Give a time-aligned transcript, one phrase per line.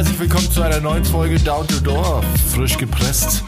[0.00, 2.24] herzlich willkommen zu einer neuen Folge Down to Door.
[2.54, 3.44] Frisch gepresst,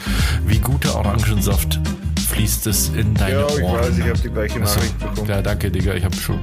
[0.47, 1.81] wie guter Orangensaft
[2.31, 3.81] fließt es in deine Ja, ich Ohren.
[3.81, 5.29] weiß, ich habe die gleiche Nachricht bekommen.
[5.30, 6.40] ja, danke, Digga, ich habe schon.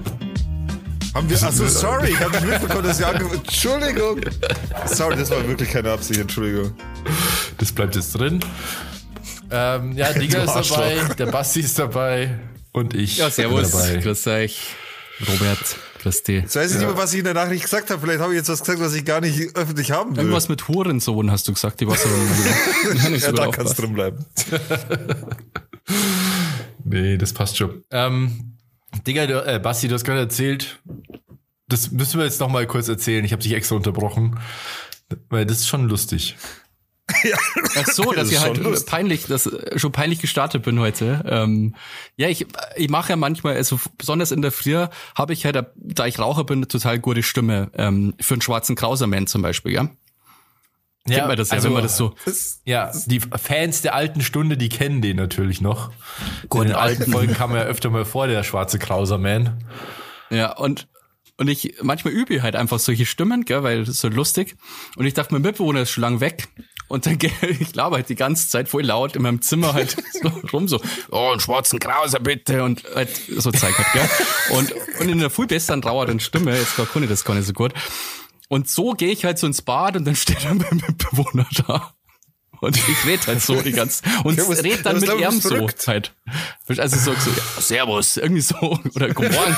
[1.13, 3.23] Haben wir, achso, sorry, ich habe nicht mitbekommen, dass Sie ange...
[3.35, 4.21] Entschuldigung.
[4.87, 6.71] Sorry, das war wirklich keine Absicht, Entschuldigung.
[7.59, 8.39] Das bleibt jetzt drin.
[9.51, 12.31] Ähm, ja, Digga ist dabei, der Basti ist dabei
[12.71, 13.69] und ich Ja, servus.
[13.69, 13.95] bin dabei.
[13.97, 14.59] Grüß euch.
[15.27, 16.41] Robert, dich.
[16.43, 18.01] Jetzt weiß ich nicht mehr, was ich in der Nachricht gesagt habe.
[18.01, 20.19] Vielleicht habe ich jetzt was gesagt, was ich gar nicht öffentlich haben will.
[20.23, 21.95] Irgendwas mit Hurensohn hast du gesagt, die aber
[23.09, 23.75] nicht ja, so da gut kann es aufpassen.
[23.75, 24.25] drin bleiben.
[26.83, 27.83] Nee, das passt schon.
[27.91, 28.57] Ähm,
[29.05, 30.79] Digga, du, äh, Basti, du hast gerade erzählt,
[31.67, 33.23] das müssen wir jetzt noch mal kurz erzählen.
[33.23, 34.39] Ich habe dich extra unterbrochen,
[35.29, 36.35] weil das ist schon lustig.
[37.75, 38.87] Ach so, dass Das ich ist halt schon lustig.
[38.89, 41.23] peinlich, dass äh, schon peinlich gestartet bin heute.
[41.27, 41.75] Ähm,
[42.17, 44.75] ja, ich, ich mache ja manchmal, also besonders in der Früh
[45.15, 48.75] habe ich halt, da ich Raucher bin, eine total gute Stimme ähm, für einen schwarzen
[48.75, 49.89] Krauserman zum Beispiel, ja.
[51.07, 52.13] Kennt man das ja, wenn man das so.
[52.65, 55.91] Ja, die Fans der alten Stunde, die kennen den natürlich noch.
[56.53, 59.63] in den alten Folgen kam er ja öfter mal vor, der schwarze Krauser-Man.
[60.29, 60.87] Ja, und,
[61.37, 64.55] und ich, manchmal übe ich halt einfach solche Stimmen, gell, weil das ist so lustig.
[64.97, 66.47] Und ich dachte, mein Mitbewohner ist schon lang weg.
[66.89, 67.17] Und dann,
[67.59, 70.81] ich laber halt die ganze Zeit voll laut in meinem Zimmer halt so rum, so,
[71.11, 74.09] oh, einen schwarzen Krauser bitte, und halt so Zeug halt, gell.
[74.57, 77.45] Und, und in einer viel besseren, trauernden Stimme, jetzt gar kann ich das gar nicht
[77.47, 77.73] so gut.
[78.49, 81.93] Und so gehe ich halt so ins Bad und dann steht dann mein Mitbewohner da.
[82.61, 85.67] Und ich red halt so die ganze und Ja, was- red dann mit ihm so
[85.87, 86.13] halt.
[86.67, 88.55] Also so, so ja, Servus, irgendwie so,
[88.95, 89.55] oder Guten Morgen.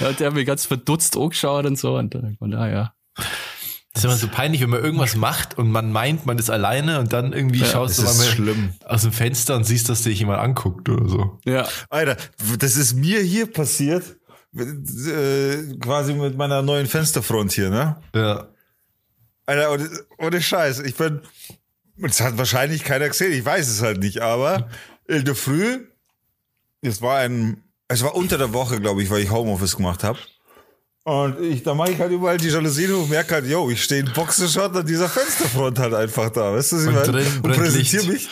[0.00, 2.94] Hat mich ganz verdutzt angeschaut und so und dann, und, ah, ja.
[3.92, 7.00] Das ist immer so peinlich, wenn man irgendwas macht und man meint, man ist alleine
[7.00, 10.88] und dann irgendwie schaust du mal aus dem Fenster und siehst, dass dich jemand anguckt
[10.88, 11.38] oder so.
[11.44, 11.66] Ja.
[11.88, 12.16] Alter,
[12.58, 14.16] das ist mir hier passiert,
[14.56, 17.96] äh, quasi mit meiner neuen Fensterfront hier, ne?
[18.14, 18.48] Ja.
[19.46, 21.22] Alter, ohne, ohne Scheiß, ich bin,
[21.96, 24.68] das hat wahrscheinlich keiner gesehen, ich weiß es halt nicht, aber
[25.08, 25.86] in der Früh,
[26.80, 30.20] es war ein, es war unter der Woche, glaube ich, weil ich Homeoffice gemacht habe.
[31.04, 34.02] Und ich, da mache ich halt überall die Jalousien und merke halt, yo, ich stehe
[34.02, 37.26] in Boxershot an dieser Fensterfront halt einfach da, weißt du, was ich meine?
[37.42, 38.28] Und präsentiere mich.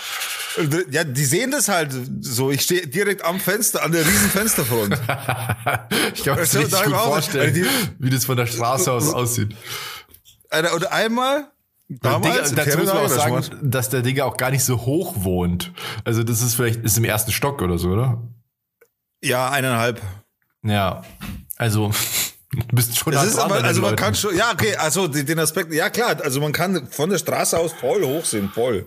[0.90, 2.50] Ja, die sehen das halt so.
[2.50, 4.98] Ich stehe direkt am Fenster, an der riesen Fensterfront.
[6.14, 7.66] Ich kann mir das Also, richtig gut vorstellen, die-
[7.98, 9.54] wie das von der Straße aus aussieht.
[10.74, 11.50] Und einmal,
[11.88, 15.14] damals, in dazu muss man auch sagen, dass der Digga auch gar nicht so hoch
[15.18, 15.72] wohnt.
[16.04, 18.22] Also das ist vielleicht, ist im ersten Stock oder so, oder?
[19.22, 20.00] ja, eineinhalb.
[20.62, 21.02] Ja.
[21.56, 21.90] Also,
[22.68, 24.02] du bist schon Das ist aber, also man Leuten.
[24.02, 27.58] kann schon, ja, okay, also den Aspekt, ja klar, also man kann von der Straße
[27.58, 28.86] aus voll hoch sehen, voll.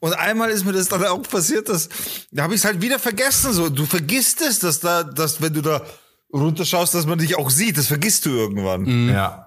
[0.00, 1.88] Und einmal ist mir das dann auch passiert, dass,
[2.32, 5.52] da habe ich es halt wieder vergessen, so, du vergisst es, dass da, dass wenn
[5.54, 5.82] du da
[6.32, 9.08] runterschaust, dass man dich auch sieht, das vergisst du irgendwann.
[9.08, 9.41] Ja.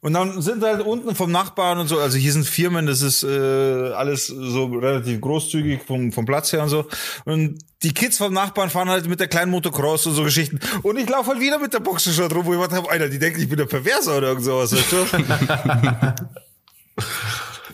[0.00, 3.22] Und dann sind halt unten vom Nachbarn und so, also hier sind Firmen, das ist
[3.22, 6.86] äh, alles so relativ großzügig vom, vom Platz her und so.
[7.24, 10.58] Und die Kids vom Nachbarn fahren halt mit der kleinen Motocross und so Geschichten.
[10.82, 13.40] Und ich laufe halt wieder mit der Boxershot rum, wo ich habe, Alter, die denken,
[13.40, 14.96] ich bin der Perverser oder irgend sowas, weißt du?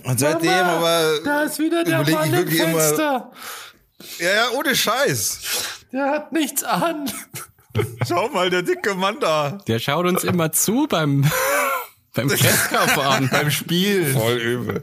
[0.05, 3.31] Und seitdem aber Da ist wieder der ich Mann im wirklich immer- Fenster.
[4.19, 5.39] ja, ja, ohne Scheiß.
[5.93, 7.09] Der hat nichts an.
[8.07, 9.59] Schau mal, der dicke Mann da.
[9.69, 11.25] Der schaut uns immer zu beim,
[12.15, 13.29] beim Kretzkerfahren.
[13.31, 14.13] Beim Spielen.
[14.13, 14.83] Voll übel.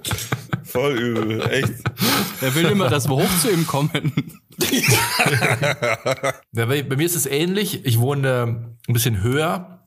[0.64, 1.74] Voll übel, echt.
[2.42, 4.14] Er will immer, dass wir hoch zu ihm kommen.
[6.52, 7.86] Ja, bei, bei mir ist es ähnlich.
[7.86, 9.79] Ich wohne ein bisschen höher,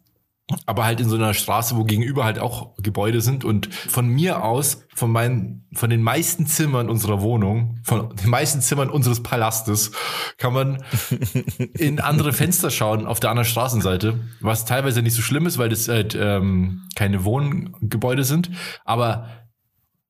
[0.67, 3.45] aber halt in so einer Straße, wo gegenüber halt auch Gebäude sind.
[3.45, 8.61] Und von mir aus, von meinen, von den meisten Zimmern unserer Wohnung, von den meisten
[8.61, 9.93] Zimmern unseres Palastes,
[10.39, 10.85] kann man
[11.79, 14.21] in andere Fenster schauen auf der anderen Straßenseite.
[14.41, 18.51] Was teilweise nicht so schlimm ist, weil das halt ähm, keine Wohngebäude sind.
[18.85, 19.29] Aber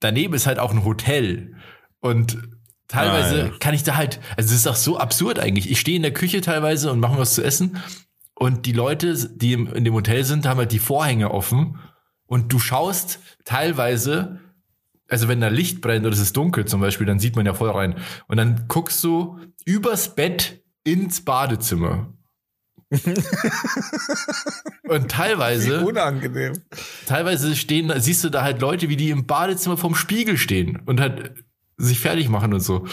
[0.01, 1.55] daneben ist halt auch ein Hotel.
[2.01, 2.39] Und
[2.89, 3.53] teilweise Nein.
[3.59, 5.71] kann ich da halt, also es ist auch so absurd eigentlich.
[5.71, 7.79] Ich stehe in der Küche teilweise und mache was zu essen.
[8.43, 11.79] Und die Leute, die im, in dem Hotel sind, haben halt die Vorhänge offen.
[12.27, 14.41] Und du schaust teilweise,
[15.09, 17.55] also wenn da Licht brennt oder es ist dunkel zum Beispiel, dann sieht man ja
[17.55, 17.95] voll rein.
[18.27, 22.15] Und dann guckst du übers Bett ins Badezimmer.
[24.89, 26.55] und teilweise Unangenehm.
[27.07, 30.99] teilweise stehen, siehst du da halt Leute, wie die im Badezimmer vorm Spiegel stehen und
[30.99, 31.45] halt
[31.77, 32.89] sich fertig machen und so.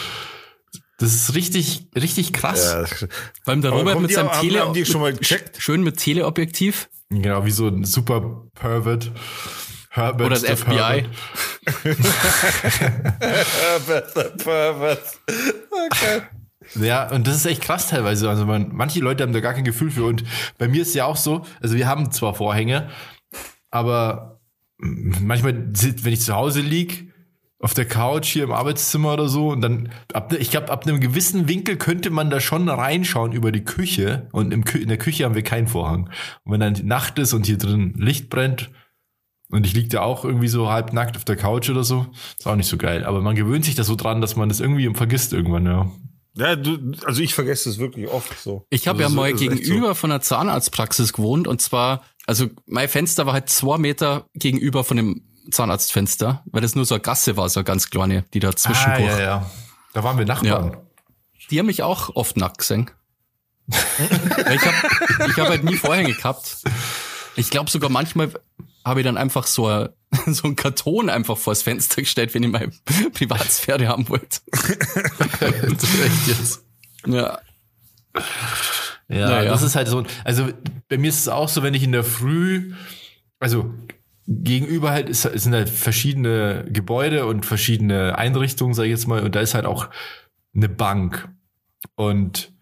[1.00, 2.72] Das ist richtig, richtig krass.
[2.72, 3.08] Ja, Vor
[3.46, 5.56] allem der Aber Robert mit seinem haben- Tele haben die schon mal gecheckt?
[5.60, 6.88] schön mit Teleobjektiv.
[7.08, 9.10] Genau, wie so ein super Pervert.
[9.92, 11.06] Herbert Oder das FBI.
[11.80, 12.00] Pervert.
[13.18, 15.02] Pervert, Pervert.
[15.86, 16.22] Okay.
[16.80, 18.28] Ja, und das ist echt krass teilweise.
[18.28, 20.04] Also man, manche Leute haben da gar kein Gefühl für.
[20.04, 20.22] Und
[20.58, 22.90] bei mir ist ja auch so, also wir haben zwar Vorhänge,
[23.70, 24.40] aber
[24.78, 27.09] manchmal, wenn ich zu Hause lieg,
[27.60, 30.98] auf der Couch hier im Arbeitszimmer oder so und dann ab, ich glaube ab einem
[30.98, 34.96] gewissen Winkel könnte man da schon reinschauen über die Küche und im Kü in der
[34.96, 36.08] Küche haben wir keinen Vorhang.
[36.44, 38.70] Und wenn dann Nacht ist und hier drin Licht brennt
[39.50, 42.06] und ich lieg da auch irgendwie so halb nackt auf der Couch oder so
[42.38, 43.04] ist auch nicht so geil.
[43.04, 45.90] Aber man gewöhnt sich da so dran dass man das irgendwie vergisst irgendwann ja.
[46.36, 48.64] Ja, du, also ich vergesse das wirklich oft so.
[48.70, 53.26] Ich habe also ja mal gegenüber von einer Zahnarztpraxis gewohnt und zwar, also mein Fenster
[53.26, 57.48] war halt zwei Meter gegenüber von dem Zahnarztfenster, weil das nur so eine Gasse war,
[57.48, 59.10] so eine ganz kleine, die da zwischendurch.
[59.12, 59.50] ah, ja, ja.
[59.92, 60.76] da waren wir Nachbarn
[61.50, 62.90] Die haben mich auch oft nackt gesehen.
[63.68, 63.76] Ich
[64.66, 66.58] habe ich hab halt nie Vorhänge gehabt.
[67.36, 68.32] Ich glaube sogar manchmal
[68.84, 69.90] habe ich dann einfach so, ein-
[70.26, 72.72] so einen Karton einfach vors Fenster gestellt, wenn ich meine
[73.12, 74.40] Privatsphäre haben wollte.
[77.06, 77.38] Ja.
[79.08, 79.50] Ja, Naja.
[79.50, 80.04] das ist halt so.
[80.24, 80.50] Also
[80.88, 82.74] bei mir ist es auch so, wenn ich in der Früh,
[83.38, 83.72] also
[84.30, 89.34] gegenüber halt ist, sind halt verschiedene Gebäude und verschiedene Einrichtungen, sag ich jetzt mal, und
[89.34, 89.88] da ist halt auch
[90.54, 91.28] eine Bank.
[91.96, 92.52] Und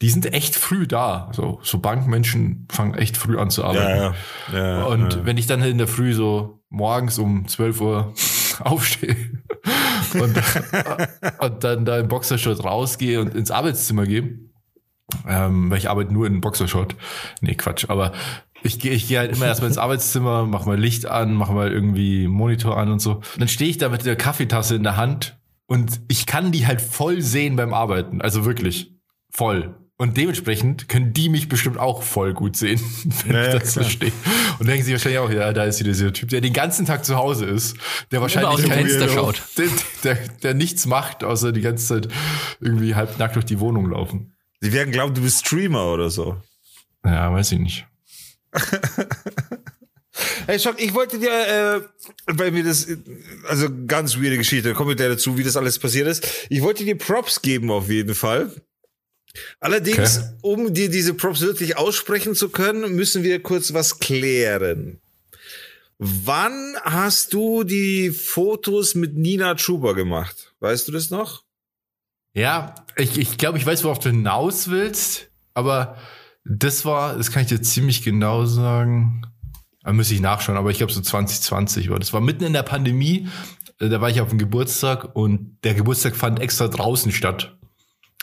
[0.00, 1.30] die sind echt früh da.
[1.32, 4.14] So, so Bankmenschen fangen echt früh an zu arbeiten.
[4.52, 4.78] Ja, ja.
[4.78, 8.14] ja Und wenn ich dann in der Früh so morgens um 12 Uhr
[8.60, 9.16] aufstehe
[10.14, 10.40] und,
[11.40, 14.38] und dann da im Boxershort rausgehe und ins Arbeitszimmer gehe,
[15.26, 16.96] ähm, weil ich arbeite nur in Boxershort.
[17.40, 18.12] Nee, Quatsch, aber
[18.62, 21.70] ich gehe ich gehe halt immer erstmal ins Arbeitszimmer, mach mal Licht an, mach mal
[21.72, 23.16] irgendwie Monitor an und so.
[23.16, 26.66] Und dann stehe ich da mit der Kaffeetasse in der Hand und ich kann die
[26.66, 28.20] halt voll sehen beim Arbeiten.
[28.20, 28.92] Also wirklich
[29.30, 29.74] voll.
[30.00, 32.80] Und dementsprechend können die mich bestimmt auch voll gut sehen,
[33.26, 33.90] wenn Ja, ich das so klar.
[33.90, 34.12] stehe.
[34.60, 37.04] Und denken sich wahrscheinlich auch, ja, da ist wieder dieser Typ, der den ganzen Tag
[37.04, 37.76] zu Hause ist,
[38.12, 39.42] der wahrscheinlich aus dem kein- Fenster schaut.
[39.58, 39.66] Der,
[40.04, 40.14] der,
[40.44, 42.08] der nichts macht, außer die ganze Zeit
[42.60, 44.34] irgendwie halb nackt durch die Wohnung laufen.
[44.62, 46.36] Die werden glauben, du bist Streamer oder so.
[47.04, 47.86] Ja, weiß ich nicht.
[50.46, 51.80] Hey, Schock, ich wollte dir, äh,
[52.26, 52.88] weil mir das,
[53.46, 56.26] also ganz weirde Geschichte, wir gleich dazu, wie das alles passiert ist.
[56.48, 58.50] Ich wollte dir Props geben auf jeden Fall.
[59.60, 60.28] Allerdings, Okay.
[60.42, 65.00] um dir diese Props wirklich aussprechen zu können, müssen wir kurz was klären.
[65.98, 70.52] Wann hast du die Fotos mit Nina Chuba gemacht?
[70.60, 71.44] Weißt du das noch?
[72.34, 75.96] Ja, ich, ich glaube, ich weiß, worauf du hinaus willst, aber
[76.48, 79.22] das war, das kann ich dir ziemlich genau sagen.
[79.82, 81.98] Da müsste ich nachschauen, aber ich glaube so 2020 war.
[81.98, 83.28] Das war mitten in der Pandemie.
[83.80, 87.56] Äh, Da war ich auf dem Geburtstag und der Geburtstag fand extra draußen statt,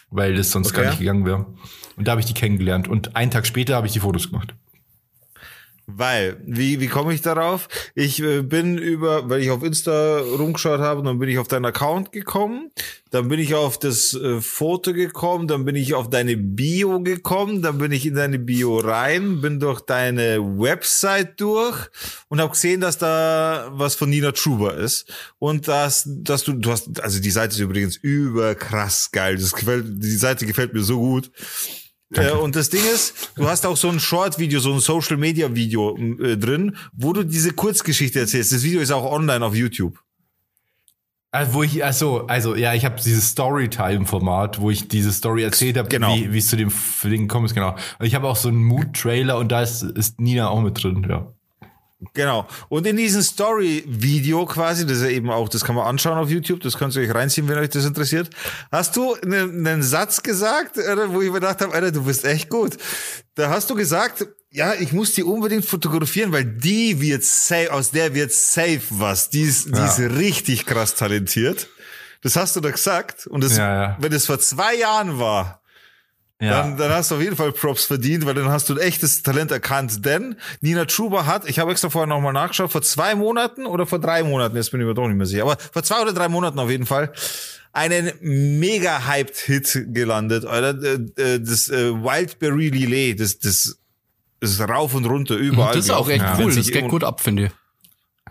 [0.10, 0.81] weil das sonst Okay.
[0.81, 1.45] gar nicht gegangen wäre.
[1.98, 4.54] Und da habe ich die kennengelernt und einen Tag später habe ich die Fotos gemacht.
[5.88, 7.68] Weil, wie, wie komme ich darauf?
[7.94, 11.66] Ich äh, bin über, weil ich auf Insta rumgeschaut habe, dann bin ich auf deinen
[11.66, 12.72] Account gekommen,
[13.12, 17.62] dann bin ich auf das äh, Foto gekommen, dann bin ich auf deine Bio gekommen,
[17.62, 21.78] dann bin ich in deine Bio rein, bin durch deine Website durch
[22.30, 25.14] und habe gesehen, dass da was von Nina Truber ist.
[25.38, 29.86] Und dass, dass du, du hast, also die Seite ist übrigens überkrass geil, das gefällt,
[29.88, 31.32] die Seite gefällt mir so gut.
[32.13, 36.38] Äh, und das Ding ist, du hast auch so ein Short-Video, so ein Social-Media-Video äh,
[36.38, 38.52] drin, wo du diese Kurzgeschichte erzählst.
[38.52, 40.00] Das Video ist auch online auf YouTube.
[41.31, 45.77] Also, wo ich, also, also, ja, ich habe dieses Storytime-Format, wo ich diese Story erzählt
[45.77, 46.15] habe, Genau.
[46.15, 46.72] wie wie es zu dem
[47.03, 47.75] Ding gekommen ist, genau.
[48.00, 51.06] Und ich habe auch so einen Mood-Trailer und da ist, ist Nina auch mit drin,
[51.10, 51.35] ja.
[52.14, 52.46] Genau.
[52.70, 56.30] Und in diesem Story-Video quasi, das ist ja eben auch, das kann man anschauen auf
[56.30, 58.30] YouTube, das könnt ihr euch reinziehen, wenn euch das interessiert.
[58.72, 62.25] Hast du einen, einen Satz gesagt, oder, wo ich mir gedacht habe, Alter, du bist
[62.25, 62.78] echt gut.
[63.36, 67.92] Da hast du gesagt, ja, ich muss die unbedingt fotografieren, weil die wird safe, aus
[67.92, 69.30] der wird safe was.
[69.30, 69.86] Die ist, die Ja.
[69.86, 71.68] ist richtig krass talentiert.
[72.22, 73.28] Das hast du da gesagt.
[73.28, 73.98] Und das, Ja, ja.
[74.00, 75.62] wenn es vor zwei Jahren war,
[76.39, 79.24] dann, dann hast du auf jeden Fall Props verdient, weil dann hast du ein echtes
[79.24, 80.06] Talent erkannt.
[80.06, 84.00] Denn Nina Truber hat, ich habe extra vorher nochmal nachgeschaut, vor zwei Monaten oder vor
[84.00, 86.27] drei Monaten, jetzt bin ich mir doch nicht mehr sicher, aber vor zwei oder drei
[86.27, 87.13] Monaten auf jeden Fall,
[87.72, 90.82] einen mega hyped Hit gelandet, Alter.
[90.84, 93.77] Äh, äh, Das äh, Wildberry Lillet, das, das
[94.42, 95.74] ist rauf und runter überall.
[95.74, 96.44] Das ist auch echt gelaufen.
[96.46, 97.51] cool, das geht gut ab, finde ich.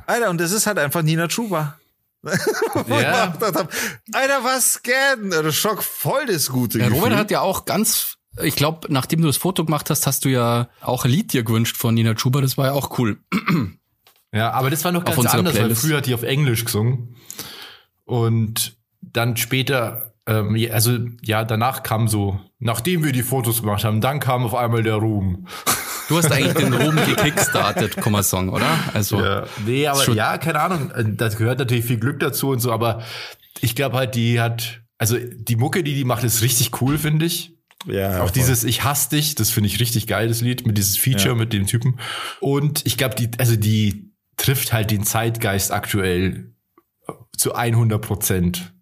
[0.06, 1.78] Alter, und das ist halt einfach Nina Truber.
[2.86, 3.28] Wo ich Ja.
[3.28, 3.72] auch gedacht hab,
[4.12, 5.30] Alter, was scannen?
[5.30, 7.02] Der Schock voll das gute Der Gefühl.
[7.04, 10.28] Robert hat ja auch ganz, ich glaube, nachdem du das Foto gemacht hast, hast du
[10.28, 13.18] ja auch ein Lied dir gewünscht von Nina Chuba, das war ja auch cool.
[14.36, 15.82] Ja, aber das war noch ganz anders, weil Playlist.
[15.82, 17.14] früher hat die auf Englisch gesungen.
[18.04, 23.84] Und dann später, ähm, ja, also ja, danach kam so, nachdem wir die Fotos gemacht
[23.84, 25.46] haben, dann kam auf einmal der Ruhm.
[26.08, 28.66] Du hast eigentlich den Ruhm gekickstartet, kann man sagen, oder?
[28.92, 30.92] Also, Ja, nee, aber Schon- ja, keine Ahnung.
[31.16, 33.02] Das gehört natürlich viel Glück dazu und so, aber
[33.60, 37.26] ich glaube halt, die hat also die Mucke, die die macht, ist richtig cool, finde
[37.26, 37.52] ich.
[37.86, 38.32] Ja, Auch voll.
[38.36, 41.34] dieses Ich hasse dich, das finde ich richtig geil, das Lied, mit dieses Feature Ja.
[41.34, 41.98] mit dem Typen.
[42.40, 46.52] Und ich glaube, die, also die trifft halt den Zeitgeist aktuell
[47.36, 48.72] zu 100 Prozent.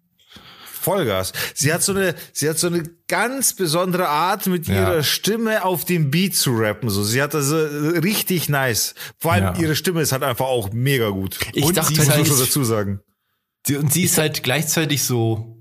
[0.83, 1.33] Vollgas.
[1.53, 4.75] Sie hat so eine, sie hat so eine ganz besondere Art, mit Ja.
[4.75, 6.89] ihrer Stimme auf dem Beat zu rappen.
[6.89, 7.55] So, sie hat das äh,
[7.99, 8.95] richtig nice.
[9.19, 9.59] Vor allem Ja.
[9.61, 11.39] ihre Stimme ist halt einfach auch mega gut.
[11.53, 12.99] Ich Und dachte sie muss halt- schon dazu sagen.
[13.65, 15.57] Sie- Und sie ist halt gleichzeitig so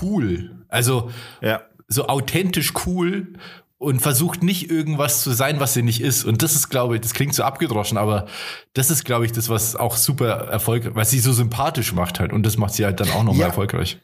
[0.00, 0.64] cool.
[0.68, 1.10] Also
[1.40, 1.62] Ja.
[1.88, 3.32] so authentisch cool
[3.78, 6.24] und versucht nicht irgendwas zu sein, was sie nicht ist.
[6.24, 8.26] Und das ist, glaube ich, das klingt so abgedroschen, aber
[8.74, 12.32] das ist, glaube ich, das, was auch super erfolgreich, was sie so sympathisch macht halt.
[12.32, 13.46] Und das macht sie halt dann auch nochmal Ja.
[13.46, 13.98] erfolgreich.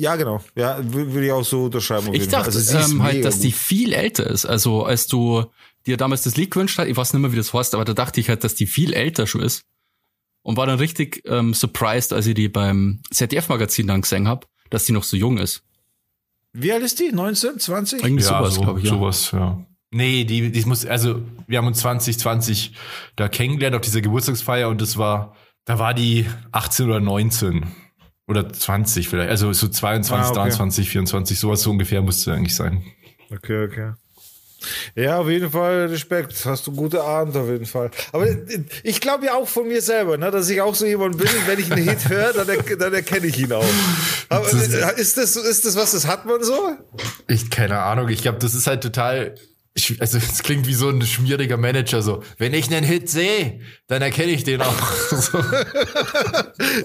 [0.00, 0.40] Ja, genau.
[0.54, 2.14] Ja, wür- würde ich auch so unterschreiben.
[2.14, 3.58] Ich dachte Also ähm, halt, dass die gut.
[3.58, 4.44] viel älter ist.
[4.46, 5.44] Also als du
[5.86, 7.94] dir damals das Lied gewünscht hast, ich weiß nicht mehr, wie das heißt, aber da
[7.94, 9.64] dachte ich halt, dass die viel älter schon ist.
[10.42, 14.84] Und war dann richtig ähm, surprised, als ich die beim ZDF-Magazin dann gesehen hab, dass
[14.84, 15.62] die noch so jung ist.
[16.52, 17.10] Wie alt ist die?
[17.10, 18.02] 19, 20?
[18.04, 18.84] Irgendwie ja, sowas, so, glaube ich.
[18.86, 18.90] Ja.
[18.92, 19.66] sowas, ja.
[19.90, 22.72] Nee, die, die muss, also wir haben uns 2020
[23.16, 27.66] da kennengelernt auf dieser Geburtstagsfeier und das war, da war die 18 oder 19
[28.28, 30.38] oder 20 vielleicht, also so 22, Ah, okay.
[30.50, 32.82] 23, 24, sowas so ungefähr musste eigentlich sein.
[33.34, 33.92] Okay, okay.
[34.96, 36.44] Ja, auf jeden Fall Respekt.
[36.44, 37.92] Hast du gute Abend auf jeden Fall.
[38.12, 38.26] Aber
[38.82, 41.60] ich glaube ja auch von mir selber, ne, dass ich auch so jemand bin, wenn
[41.60, 43.64] ich einen Hit höre, dann, er, dann erkenne ich ihn auch.
[44.28, 44.54] Aber Das-
[44.98, 46.76] ist das, ist das was, das hat man so?
[47.28, 49.36] Ich, keine Ahnung, ich glaube, das ist halt total,
[49.78, 53.60] ich- also es klingt wie so ein schmieriger Manager, so, wenn ich einen Hit sehe,
[53.86, 54.92] dann erkenne ich den auch.
[55.10, 55.38] so.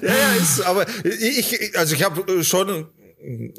[0.01, 2.87] Ja, ist, aber ich, ich- also ich habe schon,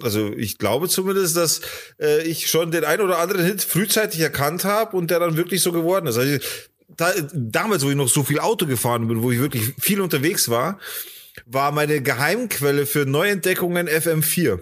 [0.03, 1.61] also ich glaube zumindest, dass
[2.01, 5.63] äh, ich schon den ein oder anderen Hit frühzeitig erkannt habe und der dann wirklich
[5.63, 6.17] so geworden ist.
[6.19, 6.39] Also
[6.97, 10.49] da, damals, wo ich noch so viel Auto gefahren bin, wo ich wirklich viel unterwegs
[10.49, 10.79] war,
[11.47, 14.61] war meine Geheimquelle für Neuentdeckungen FM4.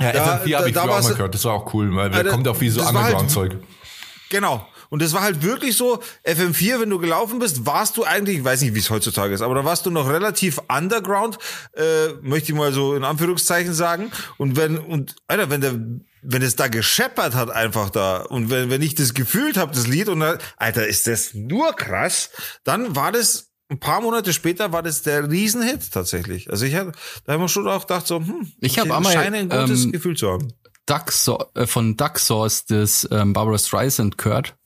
[0.00, 1.94] Ja, Da- FM4 habe ich da- da früher auch mal gehört, das war auch cool,
[1.94, 3.56] weil da Alter, kommt auch wie so halt- Underground-Zeug.
[4.30, 4.66] Genau.
[4.88, 8.44] Und das war halt wirklich so, FM4, wenn du gelaufen bist, warst du eigentlich, ich
[8.44, 11.38] weiß nicht, wie es heutzutage ist, aber da warst du noch relativ underground,
[11.74, 14.12] äh, möchte ich mal so in Anführungszeichen sagen.
[14.36, 15.74] Und wenn, und, Alter, wenn der,
[16.20, 19.86] wenn es da gescheppert hat einfach da und wenn, wenn ich das gefühlt habe, das
[19.86, 22.28] Lied, und dann, Alter, ist das nur krass,
[22.64, 26.50] dann war das, ein paar Monate später war das der Riesenhit tatsächlich.
[26.50, 26.92] Also ich habe,
[27.24, 29.92] da haben wir schon auch gedacht so, hm, Ich hab einmal, scheine ein gutes ähm,
[29.92, 30.52] Gefühl zu haben.
[30.86, 34.56] Duck so äh, von Duck Sauce des ähm, Barbara Streisand gehört,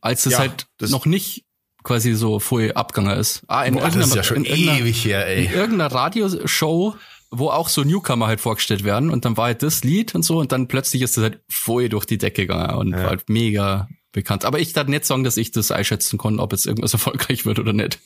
[0.00, 1.44] als es Ja, halt das- noch nicht
[1.82, 3.42] quasi so voll abgegangen ist.
[3.46, 5.52] Ah, in, Boah, das ist irgendeiner, ja schon in, irgendeiner, ewig her, in ey.
[5.54, 6.94] irgendeiner Radioshow,
[7.30, 10.38] wo auch so Newcomer halt vorgestellt werden und dann war halt das Lied und so
[10.38, 13.88] und dann plötzlich ist das halt voll durch die Decke gegangen und war halt mega
[14.12, 14.44] bekannt.
[14.44, 17.58] Aber ich darf nicht sagen, dass ich das einschätzen konnte, ob jetzt irgendwas erfolgreich wird
[17.58, 17.98] oder nicht.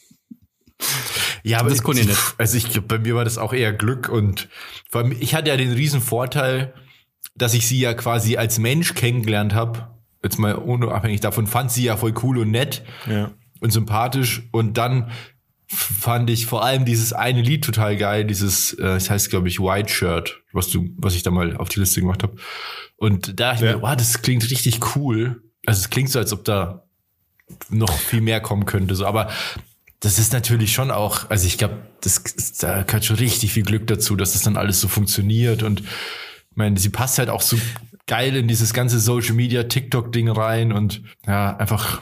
[1.42, 2.34] Ja, aber Das ich, konnte ich nicht.
[2.38, 4.48] Also ich glaube, bei mir war das auch eher Glück und
[4.90, 6.74] vor allem, ich hatte ja den riesen Vorteil,
[7.34, 9.88] dass ich sie ja quasi als Mensch kennengelernt habe.
[10.22, 13.30] Jetzt mal unabhängig davon, fand sie ja voll cool und nett Ja.
[13.60, 15.10] und sympathisch und dann
[15.70, 19.60] fand ich vor allem dieses eine Lied total geil, dieses, äh, das heißt glaube ich
[19.60, 22.36] White Shirt, was du, was ich da mal auf die Liste gemacht habe.
[22.96, 23.76] Und da dachte ich Ja.
[23.76, 25.42] mir, wow, das klingt richtig cool.
[25.66, 26.84] Also es klingt so, als ob da
[27.68, 28.94] noch viel mehr kommen könnte.
[28.94, 29.30] So, aber
[30.00, 32.22] das ist natürlich schon auch, also ich glaube, das
[32.60, 35.62] da gehört schon richtig viel Glück dazu, dass das dann alles so funktioniert.
[35.62, 35.86] Und ich
[36.56, 37.56] meine, sie passt halt auch so
[38.06, 42.00] geil in dieses ganze Social Media TikTok-Ding rein und ja, einfach.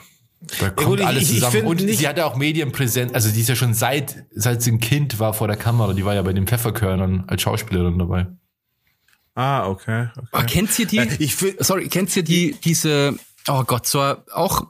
[0.59, 1.65] Da kommt gut, ich- alles ich- ich zusammen.
[1.65, 4.71] Und nicht- sie hat ja auch Medienpräsenz, also die ist ja schon seit, seit sie
[4.71, 8.27] ein Kind war vor der Kamera, die war ja bei den Pfefferkörnern als Schauspielerin dabei.
[9.35, 10.07] Ah, okay.
[10.15, 10.27] okay.
[10.31, 10.97] Aber kennt ihr die?
[10.99, 13.15] Äh, ich find- sorry, kennt ihr die, diese,
[13.47, 13.99] oh Gott, so
[14.33, 14.67] auch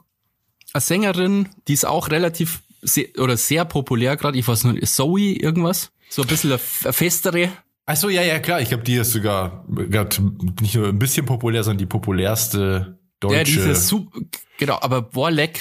[0.72, 5.32] eine Sängerin, die ist auch relativ sehr, oder sehr populär gerade, ich weiß nicht, Zoe
[5.32, 5.90] irgendwas?
[6.08, 7.50] So ein bisschen eine festere.
[7.86, 8.60] Ach so, ja, ja, klar.
[8.60, 10.20] Ich glaube, die ist sogar grad
[10.60, 13.36] nicht nur ein bisschen populär, sondern die populärste deutsche.
[13.36, 14.20] Ja, diese super,
[14.58, 15.60] genau, aber Warleck,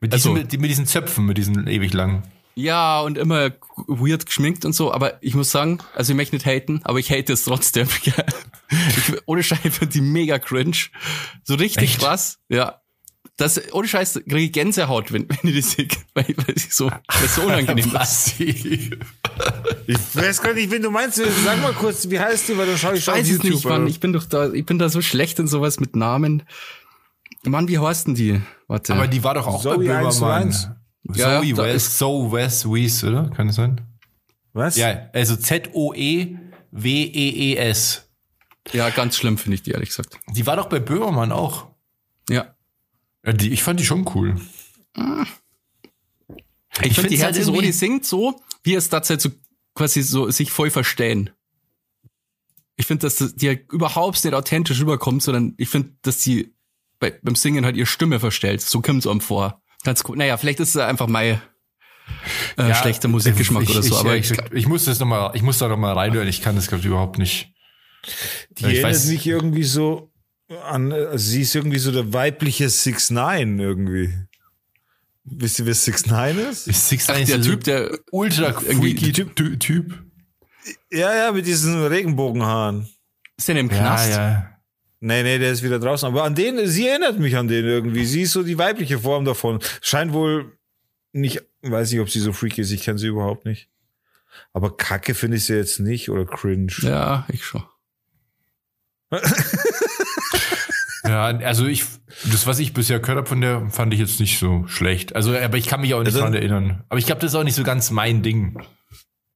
[0.00, 2.22] mit, diesen, also- mit, mit diesen Zöpfen, mit diesen ewig langen.
[2.56, 3.52] ja, und immer
[3.86, 7.10] weird geschminkt und so, aber ich muss sagen, also ich möchte nicht haten, aber ich
[7.10, 7.88] hate es trotzdem.
[8.70, 10.76] ich, ohne Scheiß wird die mega cringe.
[11.44, 12.00] So richtig Echt?
[12.00, 12.80] krass, ja.
[13.38, 16.90] Das, ohne Scheiß kriege ich Gänsehaut, wenn, wenn ich das sehe, weil, weil ich so,
[16.90, 18.34] weil es so unangenehm ist.
[19.86, 21.16] Ich weiß gar nicht, wen du meinst.
[21.44, 23.42] Sag mal kurz, wie heißt die, weil dann schaue ich Ich schon auf weiß es
[23.42, 23.82] nicht, Mann.
[23.82, 23.86] an.
[23.88, 26.42] Ich bin doch da, ich bin da so schlecht in sowas mit Namen.
[27.44, 28.42] Mann, wie heißen die?
[28.66, 28.92] Warte.
[28.92, 30.52] Aber die war doch auch Zoe bei Böhmermann.
[30.52, 30.68] 121.
[31.14, 33.30] Ja, Zoe West, So West Wies, oder?
[33.30, 33.80] Kann das sein?
[34.52, 34.76] Was?
[34.76, 35.36] Ja, also
[36.72, 38.08] Z-O-E-W-E-E-S.
[38.72, 40.18] ja, ganz schlimm finde ich die, ehrlich gesagt.
[40.34, 41.68] Die war doch bei Böhmermann auch.
[42.28, 42.54] Ja.
[43.28, 44.36] Ja, die, ich fand die schon cool.
[46.82, 49.38] Ich, finde, die halt Herzen so, irgendwie- die singt so, wie es tatsächlich so
[49.74, 51.30] quasi so sich voll verstehen.
[52.76, 56.54] ich finde, dass das, die ja überhaupt nicht authentisch rüberkommt, sondern ich finde, dass sie
[57.00, 58.60] bei, beim Singen halt ihre Stimme verstellt.
[58.60, 59.60] So kommt's einem vor.
[59.84, 60.16] Ganz cool.
[60.16, 61.40] Naja, vielleicht ist es einfach mein
[62.56, 65.06] äh, Ja, schlechter Musikgeschmack ich, oder so, ich, aber ich, ich, ich, muss das noch
[65.06, 66.28] mal, ich muss da noch mal reinhören.
[66.28, 67.52] Ich kann das glaube ich überhaupt nicht.
[68.50, 70.12] Die ich erinnert weiß- mich irgendwie so
[70.64, 74.12] an, also sie ist irgendwie so der weibliche Six Nine irgendwie.
[75.24, 76.66] Wisst ihr, wer Six Nine ist?
[76.68, 79.36] Ist Six Ach, Nine der so Typ, der ultra freaky Typ.
[79.60, 80.02] typ.
[80.90, 82.88] Ja, ja, mit diesen Regenbogenhaaren.
[83.36, 84.10] ist der im Ja, Knast.
[84.10, 84.50] ja.
[85.00, 86.08] Nee, nee, der ist wieder draußen.
[86.08, 88.04] Aber an den, sie erinnert mich an den irgendwie.
[88.04, 89.60] Sie ist so die weibliche Form davon.
[89.80, 90.58] Scheint wohl
[91.12, 92.70] nicht, weiß nicht, ob sie so freaky ist.
[92.72, 93.68] Ich kenne sie überhaupt nicht.
[94.52, 96.72] Aber Kacke finde ich sie jetzt nicht oder cringe.
[96.80, 97.62] Ja, ich schon.
[101.08, 101.84] Ja, also ich,
[102.30, 105.16] das, was ich bisher gehört habe von der, fand ich jetzt nicht so schlecht.
[105.16, 106.84] Also, aber ich kann mich auch nicht Also- dran erinnern.
[106.88, 108.60] Aber ich glaube, das ist auch nicht so ganz mein Ding.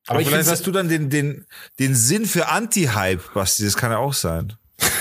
[0.06, 1.46] Aber ich vielleicht hast du dann den, den,
[1.78, 3.64] den Sinn für Anti-Hype, Basti.
[3.64, 4.52] Das kann ja auch sein.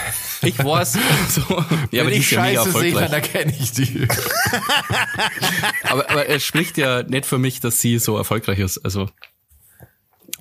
[0.43, 0.93] Ich weiß.
[1.29, 4.07] So, ja, aber Wenn die ich ist ja Scheiße sehe, dann erkenne ich die.
[5.83, 8.79] Aber, aber es spricht ja nicht für mich, dass sie so erfolgreich ist.
[8.79, 9.07] Also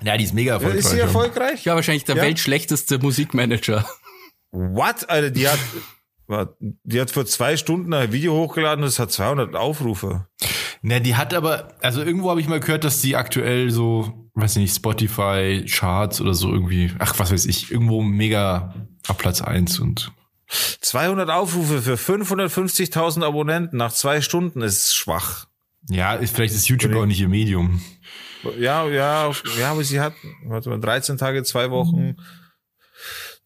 [0.01, 0.79] Ja, die ist mega erfolgreich.
[0.79, 1.59] Ist sie erfolgreich?
[1.59, 2.23] ich war wahrscheinlich der Ja.
[2.23, 3.87] weltschlechteste Musikmanager.
[4.51, 5.07] What?
[5.09, 5.59] Alter, die hat,
[6.83, 10.27] die hat vor zwei Stunden ein Video hochgeladen, das hat 200 Aufrufe.
[10.81, 14.55] Na, die hat aber, also irgendwo habe ich mal gehört, dass die aktuell so, weiß
[14.55, 18.73] nicht, Spotify Charts oder so irgendwie, ach, was weiß ich, irgendwo mega
[19.07, 20.11] auf Platz eins und
[20.81, 25.47] 200 Aufrufe für 550.000 Abonnenten nach zwei Stunden ist schwach.
[25.89, 27.81] ja, vielleicht ist YouTube auch nicht ihr Medium.
[28.59, 30.13] Ja, ja, ja, aber sie hat,
[30.45, 32.15] warte mal, 13 Tage, zwei Wochen,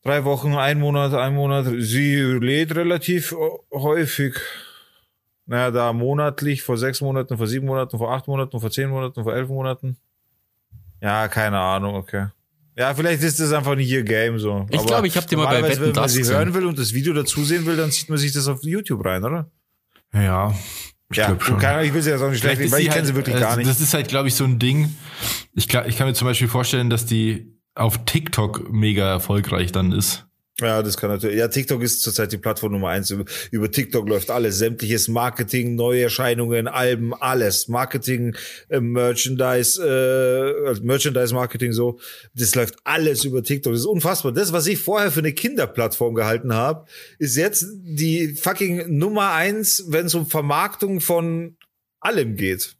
[0.05, 1.65] drei Wochen, ein Monat, ein Monat.
[1.79, 4.35] Sie lädt relativ äh, häufig.
[5.47, 9.23] Naja, da monatlich, vor sechs Monaten, vor sieben Monaten, vor acht Monaten, vor zehn Monaten,
[9.23, 9.97] vor elf Monaten.
[11.01, 12.27] Ja, keine Ahnung, okay.
[12.77, 14.65] Ja, vielleicht ist das einfach nicht ihr Game so.
[14.69, 16.93] Ich glaube, ich hab die mal bei Wetten, Wenn man sie hören will und das
[16.93, 19.49] Video dazu sehen will, dann zieht man sich das auf YouTube rein, oder?
[20.13, 20.53] Ja,
[21.11, 21.63] ich ja, schon.
[21.63, 23.55] Ahnung, ich will sie jetzt auch nicht schlecht weil ich kenne sie wirklich also gar
[23.55, 23.69] nicht.
[23.69, 24.95] Das ist halt, glaube ich, so ein Ding.
[25.53, 30.25] Ich, ich kann mir zum Beispiel vorstellen, dass die auf TikTok mega erfolgreich dann ist.
[30.61, 31.37] Ja, das kann natürlich.
[31.37, 33.09] Ja, TikTok ist zurzeit die Plattform Nummer eins.
[33.09, 34.57] Über, über TikTok läuft alles.
[34.57, 37.67] Sämtliches Marketing, Neuerscheinungen, Alben, alles.
[37.67, 38.37] Marketing,
[38.69, 41.99] äh, Merchandise, äh, also Merchandise-Marketing so.
[42.35, 43.73] Das läuft alles über TikTok.
[43.73, 44.31] Das ist unfassbar.
[44.31, 46.85] Das, was ich vorher für eine Kinderplattform gehalten habe,
[47.19, 51.57] ist jetzt die fucking Nummer eins, wenn es um Vermarktung von
[51.99, 52.77] allem geht.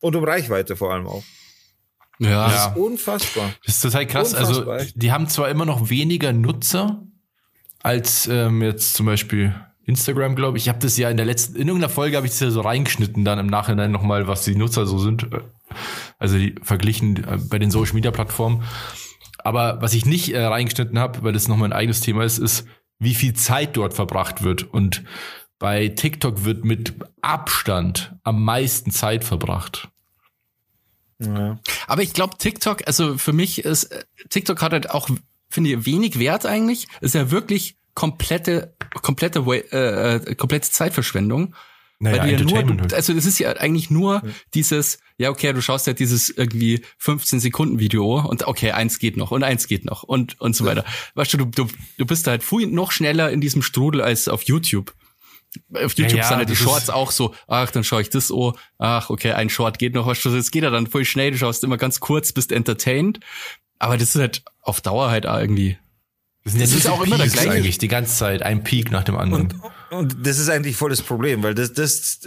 [0.00, 1.22] Und um Reichweite vor allem auch.
[2.24, 2.48] Ja.
[2.48, 3.50] Das ist unfassbar.
[3.64, 4.34] Das ist total krass.
[4.34, 5.02] Also, Unfassbar, echt.
[5.02, 7.02] die haben zwar immer noch weniger Nutzer
[7.82, 9.54] als ähm, jetzt zum Beispiel
[9.84, 10.64] Instagram, glaube ich.
[10.64, 12.60] Ich habe das ja in der letzten, in irgendeiner Folge habe ich das ja so
[12.60, 15.26] reingeschnitten, dann im Nachhinein nochmal, was die Nutzer so sind.
[16.18, 18.62] Also die verglichen äh, bei den Social Media Plattformen.
[19.38, 22.64] Aber was ich nicht äh, reingeschnitten habe, weil das nochmal ein eigenes Thema ist, ist,
[22.98, 24.62] wie viel Zeit dort verbracht wird.
[24.62, 25.02] Und
[25.58, 29.88] bei TikTok wird mit Abstand am meisten Zeit verbracht.
[31.26, 31.58] Ja.
[31.86, 33.90] Aber ich glaube, TikTok, also für mich ist,
[34.30, 35.08] TikTok hat halt auch,
[35.48, 36.88] finde ich, wenig Wert eigentlich.
[37.00, 41.54] Ist ja wirklich komplette, komplette, äh, äh, komplette Zeitverschwendung.
[42.02, 42.94] Naja, ja nur, halt.
[42.94, 44.22] also das ist ja eigentlich nur
[44.54, 49.16] dieses, ja okay, du schaust ja dieses irgendwie 15 Sekunden Video und okay, eins geht
[49.16, 50.84] noch und eins geht noch und und so weiter.
[51.14, 54.42] Weißt du, du, du, du bist halt viel noch schneller in diesem Strudel als auf
[54.42, 54.92] YouTube.
[55.74, 58.54] Auf YouTube ja, sind halt die Shorts auch so, ach, dann schaue ich das oh,
[58.78, 61.62] ach, okay, ein Short geht noch, du, das geht ja dann voll schnell, du schaust
[61.64, 63.20] immer ganz kurz, bist entertained.
[63.78, 65.76] Aber das ist halt auf Dauer halt auch irgendwie.
[66.44, 67.50] Das, Das ist auch immer der gleiche.
[67.50, 69.52] eigentlich, die ganze Zeit, ein Peak nach dem anderen.
[69.90, 72.20] Und, und das ist eigentlich voll das Problem, weil das, das,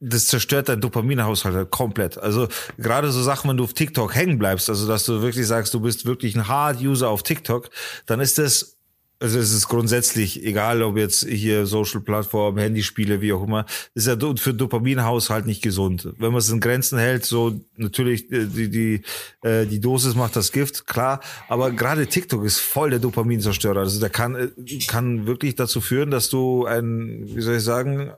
[0.00, 2.18] das zerstört dein Dopaminhaushalt halt komplett.
[2.18, 5.74] Also gerade so Sachen, wenn du auf TikTok hängen bleibst, also dass du wirklich sagst,
[5.74, 7.70] du bist wirklich ein Hard-User auf TikTok,
[8.06, 8.75] dann ist das,
[9.18, 14.16] also es ist grundsätzlich, egal ob jetzt hier Social-Plattform, Handyspiele, wie auch immer, ist ja
[14.36, 16.12] für Dopaminhaushalt nicht gesund.
[16.18, 19.02] Wenn man es in Grenzen hält, so natürlich äh, die, die,
[19.42, 23.80] äh, die Dosis macht das Gift, klar, aber gerade TikTok ist voll der Dopaminzerstörer.
[23.80, 28.12] Also der kann, äh, kann wirklich dazu führen, dass du ein, wie soll ich sagen,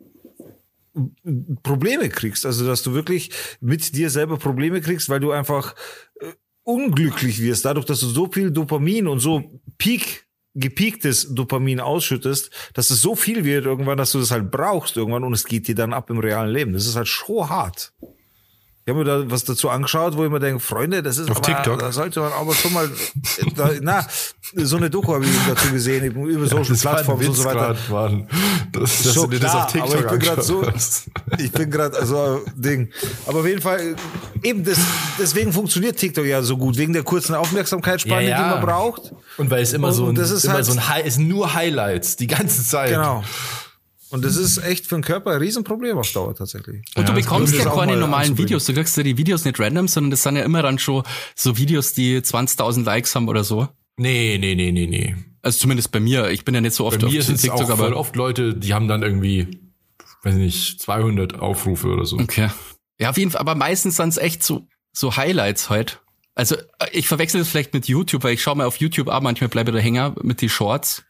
[1.63, 2.45] Probleme kriegst.
[2.45, 3.31] Also, dass du wirklich
[3.61, 5.77] mit dir selber Probleme kriegst, weil du einfach
[6.65, 12.91] unglücklich wirst, dadurch, dass du so viel Dopamin und so Peak gepiektes Dopamin ausschüttest, dass
[12.91, 15.75] es so viel wird irgendwann, dass du das halt brauchst irgendwann und es geht dir
[15.75, 16.73] dann ab im realen Leben.
[16.73, 17.93] Das ist halt schon hart.
[18.89, 21.37] Ich habe mir da was dazu angeschaut, wo ich mir denke, Freunde, das ist Auf
[21.37, 21.79] aber, TikTok?
[21.81, 22.89] da sollte man aber schon mal,
[23.55, 24.07] da, na,
[24.55, 27.59] so eine Doku habe ich dazu gesehen, über Social ein Plattformen und so weiter.
[27.75, 28.27] grad, Mann.
[28.73, 30.65] Das, dass So du dir das klar, auf TikTok aber ich bin grad so-.
[31.37, 32.89] Ich bin gerade, also Ding.
[33.27, 33.95] Aber auf jeden Fall,
[34.43, 34.79] eben das,
[35.19, 38.43] deswegen funktioniert TikTok ja so gut, wegen der kurzen Aufmerksamkeitsspanne, Ja, ja.
[38.43, 39.13] die man braucht.
[39.37, 41.53] Und weil es immer Und so ein, das ist immer halt- so ein sind nur
[41.53, 42.89] Highlights die ganze Zeit.
[42.89, 43.23] Genau.
[44.11, 46.83] Und das ist echt für den Körper ein Riesenproblem auf Dauer tatsächlich.
[46.97, 48.39] Und du Ja, das bekommst ja keine mal normalen.
[48.39, 48.65] Videos.
[48.67, 51.03] Du kriegst ja die Videos nicht random, sondern das sind ja immer dann schon
[51.35, 53.69] so Videos, die 20.000 Likes haben oder so.
[53.97, 55.17] Nee, nee, nee, nee, nee.
[55.43, 56.31] Also zumindest bei mir.
[56.31, 57.97] Ich bin ja nicht so oft Bei auf mir sind es TikTok, auch voll aber
[57.97, 59.61] oft Leute, die haben dann irgendwie,
[60.23, 62.19] weiß nicht, 200 Aufrufe oder so.
[62.19, 62.51] okay.
[63.01, 63.41] Ja, auf jeden Fall.
[63.41, 66.01] Aber meistens sind es echt so so Highlights halt.
[66.35, 69.23] Also äh, ich verwechsel das vielleicht mit YouTube, weil ich schaue mal auf YouTube ab,
[69.23, 71.05] manchmal bleibe der Hänger mit die Shorts.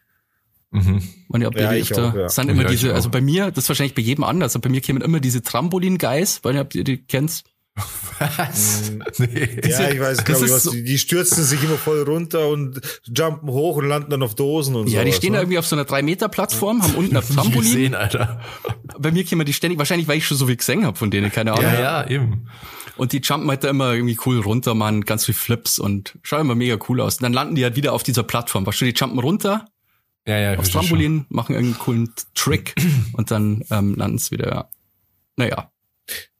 [0.70, 1.02] Mhm.
[1.28, 2.28] Und ja, Ja, ja, ich ich da, auch, ja.
[2.28, 4.62] sind Ja, immer ich diese, also bei mir, das ist wahrscheinlich bei jedem anders, aber
[4.62, 7.46] bei mir kämen immer diese Trampolin-Guys, weil ihr die kennst.
[8.18, 8.92] Was?
[9.18, 9.60] Nee.
[9.68, 10.64] Ja, ich weiß, glaube ich, was.
[10.64, 14.34] so- Die, die stürzen sich immer voll runter und jumpen hoch und landen dann auf
[14.34, 14.94] Dosen und so.
[14.96, 17.62] Ja, die stehen da irgendwie auf so einer 3-Meter-Plattform, haben unten ein Trampolin.
[17.62, 18.40] gesehen, Alter.
[18.98, 21.30] Bei mir kämen die ständig, wahrscheinlich, weil ich schon so viel gesehen habe von denen,
[21.30, 21.64] keine Ahnung.
[21.64, 22.48] Ja, ja, eben.
[22.96, 26.40] Und die jumpen halt da immer irgendwie cool runter, machen ganz viel Flips und schauen
[26.40, 27.18] immer mega cool aus.
[27.18, 28.66] Und dann landen die halt wieder auf dieser Plattform.
[28.66, 29.66] Weißt du, die jumpen runter
[30.28, 32.74] Ja, ja, ich aufs Trampolin, machen irgendeinen coolen Trick
[33.14, 34.48] und dann ähm, landen sie wieder.
[34.48, 34.68] ja.
[35.36, 35.72] Naja.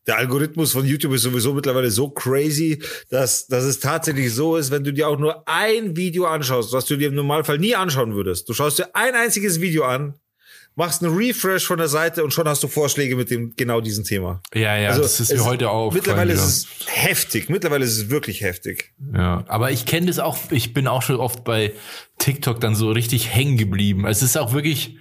[0.06, 4.70] Der Algorithmus von YouTube ist sowieso mittlerweile so crazy, dass, dass es tatsächlich so ist,
[4.70, 8.14] wenn du dir auch nur ein Video anschaust, was du dir im Normalfall nie anschauen
[8.14, 8.48] würdest.
[8.48, 10.14] Du schaust dir ein einziges Video an,
[10.78, 14.04] machst einen Refresh von der Seite und schon hast du Vorschläge mit dem genau diesem
[14.04, 14.40] Thema.
[14.54, 15.92] Ja, ja, das ist mir Also heute auch.
[15.92, 17.48] Mittlerweile ist es heftig.
[17.50, 18.92] Mittlerweile ist es wirklich heftig.
[19.14, 21.72] Ja, aber ich kenne das auch, ich bin auch schon oft bei
[22.18, 24.06] TikTok dann so richtig hängen geblieben.
[24.06, 24.96] Es ist auch wirklich,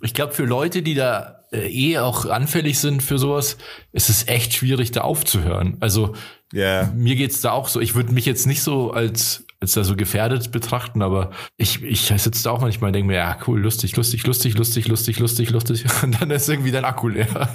[0.00, 3.58] ich glaube, für Leute, die da äh, eh auch anfällig sind für sowas,
[3.92, 5.76] ist es echt schwierig, da aufzuhören.
[5.80, 6.14] Also,
[6.54, 6.90] Ja.
[6.96, 7.80] mir geht's da auch so.
[7.80, 12.02] Ich würde mich jetzt nicht so als, als da so gefährdet betrachten, aber ich, ich
[12.02, 15.50] sitze da auch manchmal und denke mir, ja, cool, lustig, lustig, lustig, lustig, lustig, lustig,
[15.50, 15.84] lustig.
[16.02, 17.48] Und dann ist irgendwie dein Akku leer.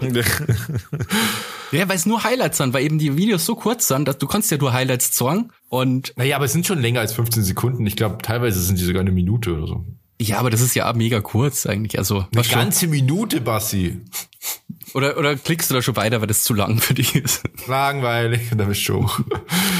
[1.72, 4.26] Ja, weil es nur Highlights sind, weil eben die Videos so kurz sind, dass du
[4.26, 7.84] kannst ja nur Highlights zeigen und Naja, aber es sind schon länger als 15 Sekunden.
[7.86, 9.84] Ich glaube, teilweise sind die sogar eine Minute oder so.
[10.20, 11.98] ja, aber das ist ja mega kurz eigentlich.
[11.98, 14.00] Also Eine was schon, ganze Minute, Bassi.
[14.94, 17.42] Oder oder klickst du da schon weiter, weil das zu lang für dich ist.
[17.66, 18.50] Langweilig.
[18.56, 19.20] Dann bist du hoch.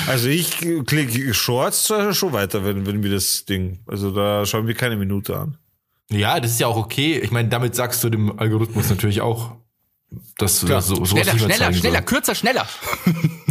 [0.06, 3.80] Also ich klicke Shorts schon weiter, wenn, wenn wir das Ding.
[3.86, 5.58] Also da schauen wir keine Minute an.
[6.10, 7.18] Ja, das ist ja auch okay.
[7.18, 9.56] Ich meine, damit sagst du dem Algorithmus natürlich auch,
[10.38, 10.82] dass du Klar.
[10.82, 12.66] so, sowas Schneller, nicht mehr schneller, schneller, kürzer, schneller.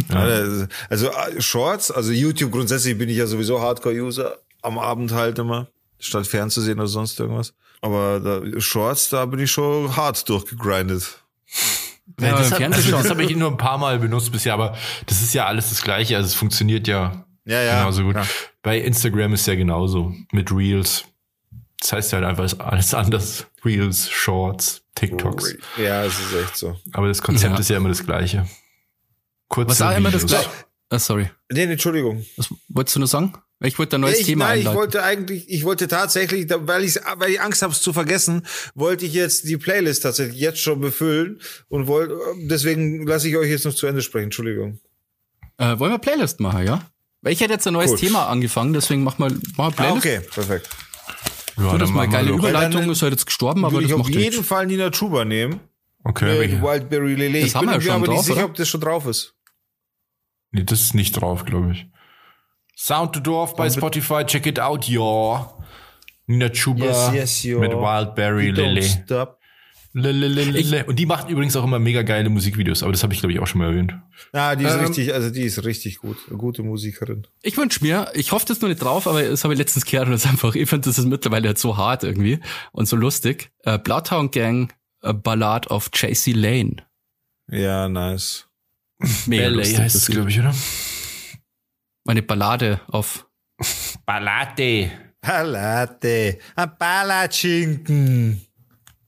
[0.08, 0.66] Ja.
[0.88, 5.66] Also äh, Shorts, also YouTube grundsätzlich bin ich ja sowieso Hardcore-User am Abend halt immer,
[5.98, 7.54] statt fernzusehen oder sonst irgendwas.
[7.80, 11.24] Aber da, Shorts, da bin ich schon hart durchgegrindet.
[12.20, 15.22] Ja, das hab- also, das habe ich nur ein paar Mal benutzt bisher, aber das
[15.22, 16.16] ist ja alles das Gleiche.
[16.16, 17.78] Also es funktioniert ja, Ja, ja.
[17.80, 18.14] genauso gut.
[18.16, 18.26] Ja.
[18.62, 21.04] Bei Instagram ist ja genauso mit Reels.
[21.80, 23.46] Das heißt halt einfach ist alles anders.
[23.64, 25.56] Reels, Shorts, TikToks.
[25.76, 26.76] Ja, es ist echt so.
[26.92, 27.60] Aber das Konzept Ja.
[27.60, 28.46] ist ja immer das Gleiche.
[29.48, 30.40] Kurze Was auch immer das Videos.
[30.42, 30.50] gleiche.
[30.88, 31.30] Ah, sorry.
[31.52, 32.24] Nee, nee, Entschuldigung.
[32.36, 33.34] Was wolltest du nur sagen?
[33.60, 34.78] Ich wollte ein neues ich, Thema nein, ich einleiten.
[34.78, 38.42] wollte eigentlich, ich wollte tatsächlich, weil ich, weil ich Angst habe, es zu vergessen,
[38.74, 43.48] wollte ich jetzt die Playlist tatsächlich jetzt schon befüllen und wollte, deswegen lasse ich euch
[43.50, 44.24] jetzt noch zu Ende sprechen.
[44.24, 44.78] Entschuldigung.
[45.56, 46.82] Äh, wollen wir Playlist machen, ja?
[47.22, 47.98] Weil ich hätte jetzt ein neues Cool.
[47.98, 49.96] Thema angefangen, deswegen mach mal, mach mal Ah, Playlist.
[50.06, 50.68] okay, perfekt.
[51.56, 52.30] Ja, So, das dann mal machen wir geile.
[52.32, 54.46] Überleitung, dann ist halt jetzt gestorben, aber Würde das ich auf macht jeden nichts.
[54.46, 55.60] Fall Nina Chuba nehmen.
[56.04, 56.60] Okay, welche?
[56.62, 57.40] Wildberry Lele.
[57.40, 58.44] Das ich haben bin wir ja mir schon aber drauf, nicht sicher, oder?
[58.44, 59.34] ob das schon drauf ist.
[60.52, 61.86] Nee, das ist nicht drauf, glaube ich.
[62.76, 65.50] Sound to Dorf bei Spotify, check it out, ja.
[66.26, 67.60] Nina Chuba yo.
[67.60, 68.82] mit Wildberry Lily.
[68.82, 69.38] stop.
[69.94, 70.84] Lelelelele.
[70.84, 73.40] Und die macht übrigens auch immer mega geile Musikvideos, aber das habe ich, glaube ich,
[73.40, 73.94] auch schon mal erwähnt.
[74.32, 76.18] Ah, die ist Ähm, richtig, also die ist richtig gut.
[76.28, 77.26] Eine gute Musikerin.
[77.40, 80.06] Ich wünsch mir, ich hoffe das nur nicht drauf, aber das habe ich letztens gehört
[80.08, 82.40] und das ist einfach, ich finde das ist mittlerweile halt so hart irgendwie
[82.72, 83.50] und so lustig.
[83.62, 86.76] Äh, Bloodhound Gang, a Ballad of JC Lane.
[87.50, 88.48] Ja, nice.
[89.24, 89.78] Mega lustig.
[89.78, 90.54] heißt das glaube ich, oder?
[92.06, 93.26] Meine Ballade auf
[94.04, 94.92] Ballade.
[95.20, 96.38] Palate.
[96.54, 98.46] Ein Palatschinken.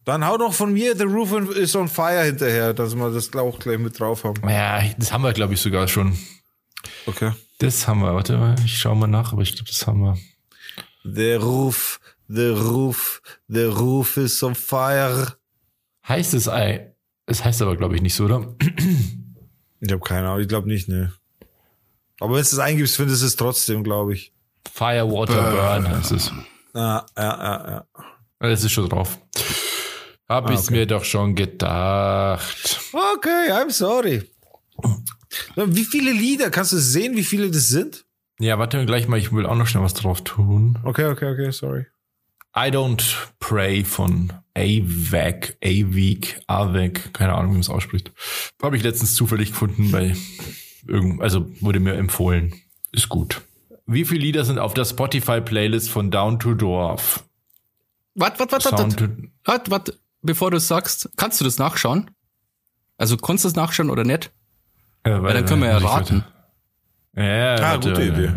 [0.05, 3.59] Dann hau doch von mir The Roof is on Fire hinterher, dass wir das auch
[3.61, 4.49] gleich mit drauf haben.
[4.49, 6.19] Ja, das haben wir, glaube ich, sogar schon.
[7.07, 7.33] Okay.
[7.59, 8.13] Das haben wir.
[8.15, 10.19] Warte mal, ich schaue mal nach, aber ich glaube, das haben wir.
[11.05, 15.37] The Roof, The Roof, The Roof is on Fire.
[16.09, 16.97] Heißt es Ei?
[17.27, 18.57] Es heißt aber, glaube ich, nicht so, oder?
[19.81, 21.13] Ich habe keine Ahnung, ich glaube nicht, ne.
[22.21, 24.33] Aber wenn du es eingibst, findest du es trotzdem, glaube ich.
[24.73, 26.33] Fire, Water, Burn heißt es.
[26.75, 27.85] Ah, ja, ja, ja.
[28.41, 29.19] Das ist schon drauf.
[30.29, 30.71] Hab Ah, okay.
[30.71, 32.81] mir doch schon gedacht.
[32.93, 34.31] Okay, I'm sorry.
[35.57, 36.51] Wie viele Lieder?
[36.51, 38.05] Kannst du sehen, wie viele das sind?
[38.39, 40.79] Ja, warte gleich mal, ich will auch noch schnell was drauf tun.
[40.85, 41.87] Okay, okay, okay, sorry.
[42.57, 43.03] I Don't
[43.41, 48.13] Pray von Avec, Avec, Avec, keine Ahnung, wie man es ausspricht.
[48.63, 50.17] Habe ich letztens zufällig gefunden bei
[50.89, 52.55] irgend, also wurde mir empfohlen.
[52.93, 53.43] Ist gut.
[53.87, 57.25] Wie viele Lieder sind auf der Spotify-Playlist von Down to Dwarf?
[58.15, 59.29] Warte, warte, warte, Sound warte.
[59.45, 59.95] Warte, warte.
[60.23, 62.11] Bevor du es sagst, kannst du das nachschauen?
[62.97, 64.33] Also kannst du das nachschauen oder nicht?
[65.05, 66.25] Äh, Weil dann können wir ja raten.
[67.15, 68.33] Ja, Ah, warte, gute Idee.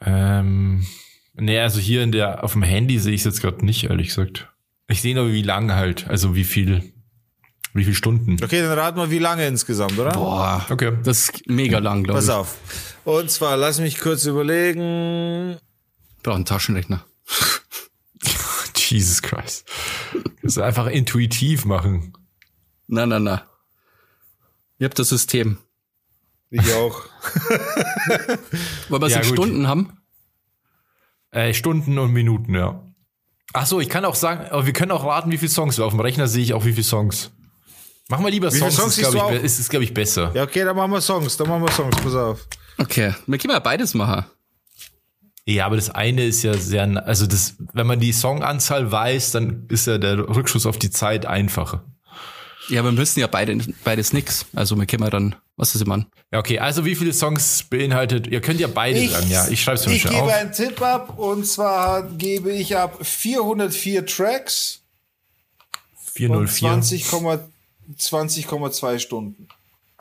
[0.00, 0.86] Ähm,
[1.34, 4.08] nee, also hier in der, auf dem Handy sehe ich es jetzt gerade nicht, ehrlich
[4.08, 4.52] gesagt.
[4.88, 6.92] Ich sehe nur, wie lang halt, also wie viel,
[7.76, 8.36] wie viel Stunden.
[8.42, 10.10] Okay, dann raten wir, wie lange insgesamt, oder?
[10.10, 10.92] Boah, Okay.
[11.04, 12.34] das ist mega lang, glaube Pass ich.
[12.34, 12.56] auf.
[13.04, 15.58] Und zwar, lass mich kurz überlegen.
[16.16, 17.04] Ich brauche einen Taschenrechner.
[18.76, 19.66] Jesus Christ.
[20.42, 22.12] Das ist einfach intuitiv machen.
[22.86, 23.42] Na, na, na.
[24.78, 25.58] Ihr habt das System.
[26.50, 27.02] Ich auch.
[28.88, 29.38] Weil wir Ja, so gut.
[29.38, 29.92] Stunden haben.
[31.32, 32.82] Äh, Stunden und Minuten, ja.
[33.52, 35.80] Ach so, ich kann auch sagen, aber wir können auch raten, wie viele Songs.
[35.80, 37.32] Auf dem Rechner sehe ich auch, wie viele Songs.
[38.08, 40.30] Machen wir lieber Wie Songs, Songs ist, glaube ich, ist, ist, glaube ich, besser.
[40.34, 41.36] Ja, okay, dann machen wir Songs.
[41.36, 41.96] Dann machen wir Songs.
[41.96, 42.46] Pass auf.
[42.78, 43.14] Okay.
[43.26, 44.24] Wir können ja beides machen.
[45.44, 49.66] Ja, aber das eine ist ja sehr, also das, wenn man die Songanzahl weiß, dann
[49.68, 51.84] ist ja der Rückschluss auf die Zeit einfacher.
[52.68, 54.46] Ja, wir müssen ja beide, beides nix.
[54.54, 56.06] Also wir können ja dann, was ist immer an?
[56.32, 59.78] Ja, okay, also wie viele Songs beinhaltet, ihr könnt ja beide sagen, ja, ich schreibe
[59.78, 60.32] es mir Ich schon gebe auf.
[60.32, 64.82] einen Tipp ab und zwar gebe ich ab 404 Tracks
[66.28, 66.70] und 404.
[66.70, 67.38] 20,2
[67.94, 69.48] 20,2 Stunden.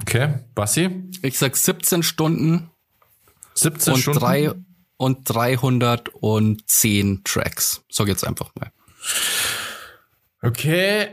[0.02, 0.90] Okay, Bassi?
[1.22, 2.70] Ich sag 17 Stunden
[3.56, 4.20] 17 und Stunden?
[4.20, 4.52] drei
[4.98, 7.82] und 310 Tracks.
[7.90, 8.72] Sag jetzt einfach mal.
[10.42, 11.08] Okay,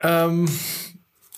[0.00, 0.48] ähm,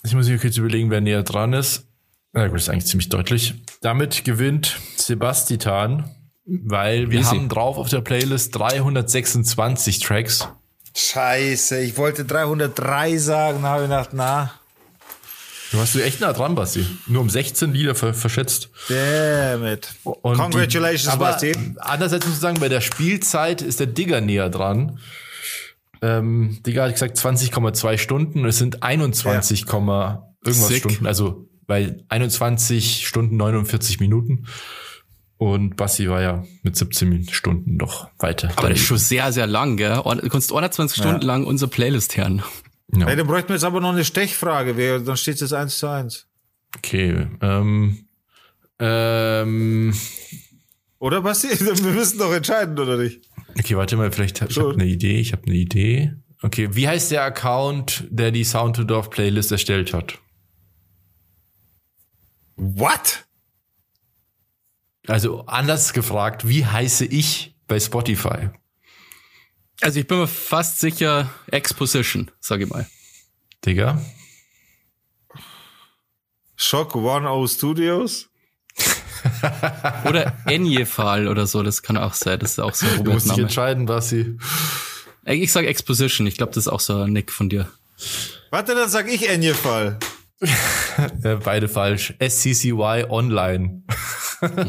[0.03, 1.87] ich muss mir kurz überlegen, wer näher dran ist.
[2.33, 3.55] Na gut, ist eigentlich ziemlich deutlich.
[3.81, 6.09] Damit gewinnt Sebastian,
[6.44, 7.37] weil wir Easy.
[7.37, 10.48] haben drauf auf der Playlist 326 Tracks.
[10.94, 14.53] Scheiße, ich wollte 303 sagen, habe ich gedacht, na,
[15.70, 16.85] Du hast du echt nah dran, Basti.
[17.06, 18.70] Nur um 16 Lieder ver verschätzt.
[18.88, 19.88] damn it.
[20.04, 21.52] Und Congratulations, die, aber Basti.
[21.78, 24.98] Andererseits muss ich sagen, bei der Spielzeit ist der Digger näher dran.
[26.02, 30.78] Ähm, Digger hat gesagt 20,2 Stunden und es sind 21, irgendwas Sick.
[30.78, 31.06] Stunden.
[31.06, 34.46] Also bei 21 Stunden 49 Minuten.
[35.37, 38.50] Und Basti war ja mit 17 Stunden doch weiter.
[38.56, 39.94] Aber das ist schon sehr, sehr lang, gell?
[39.94, 42.42] Du kannst 21 Stunden lang unsere Playlist hören.
[42.94, 43.07] Ja.
[43.07, 45.79] Hey, dann bräuchten wir jetzt aber noch eine Stechfrage, wer- dann steht es jetzt 1
[45.79, 46.26] zu 1.
[46.76, 47.26] Okay.
[47.40, 48.07] Ähm,
[48.79, 49.94] ähm,
[50.98, 51.48] Oder, Basti?
[51.61, 53.22] Wir müssen doch entscheiden, oder nicht?
[53.59, 56.12] Okay, warte mal, vielleicht hab, ich habe eine Idee, ich habe eine Idee.
[56.42, 60.18] Okay, wie heißt der Account, der die Sound to Dorf Playlist erstellt hat?
[62.57, 63.26] What?
[65.07, 68.50] Also anders gefragt, wie heiße ich bei Spotify?
[69.81, 72.87] Also ich bin mir fast sicher Exposition, sag ich mal.
[73.64, 74.01] Digga?
[76.57, 78.29] Shock One O Studios?
[80.07, 82.38] Oder Enjefal oder so, das kann auch sein.
[82.38, 84.38] Das ist auch so ein Du musst dich entscheiden, Basti.
[85.25, 87.71] Ich sag Exposition, ich glaube, das ist auch so ein Nick von dir.
[88.51, 89.99] Warte, dann sag ich Enjefall.
[91.23, 92.14] Äh, beide falsch.
[92.21, 93.83] SCCY Online.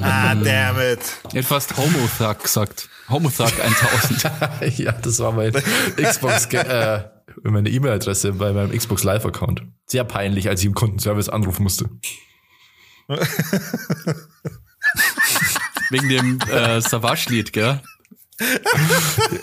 [0.01, 1.45] Ah, damn it.
[1.45, 2.89] Fast Homothug gesagt.
[3.11, 3.51] Homothug
[4.61, 4.77] 1000.
[4.79, 5.53] ja, das war mein
[5.97, 7.03] Xbox, äh,
[7.43, 9.63] meine E-Mail-Adresse bei meinem Xbox Live-Account.
[9.85, 11.89] Sehr peinlich, als ich im Kundenservice anrufen musste.
[15.89, 17.81] Wegen dem äh, Savage-Lied, gell?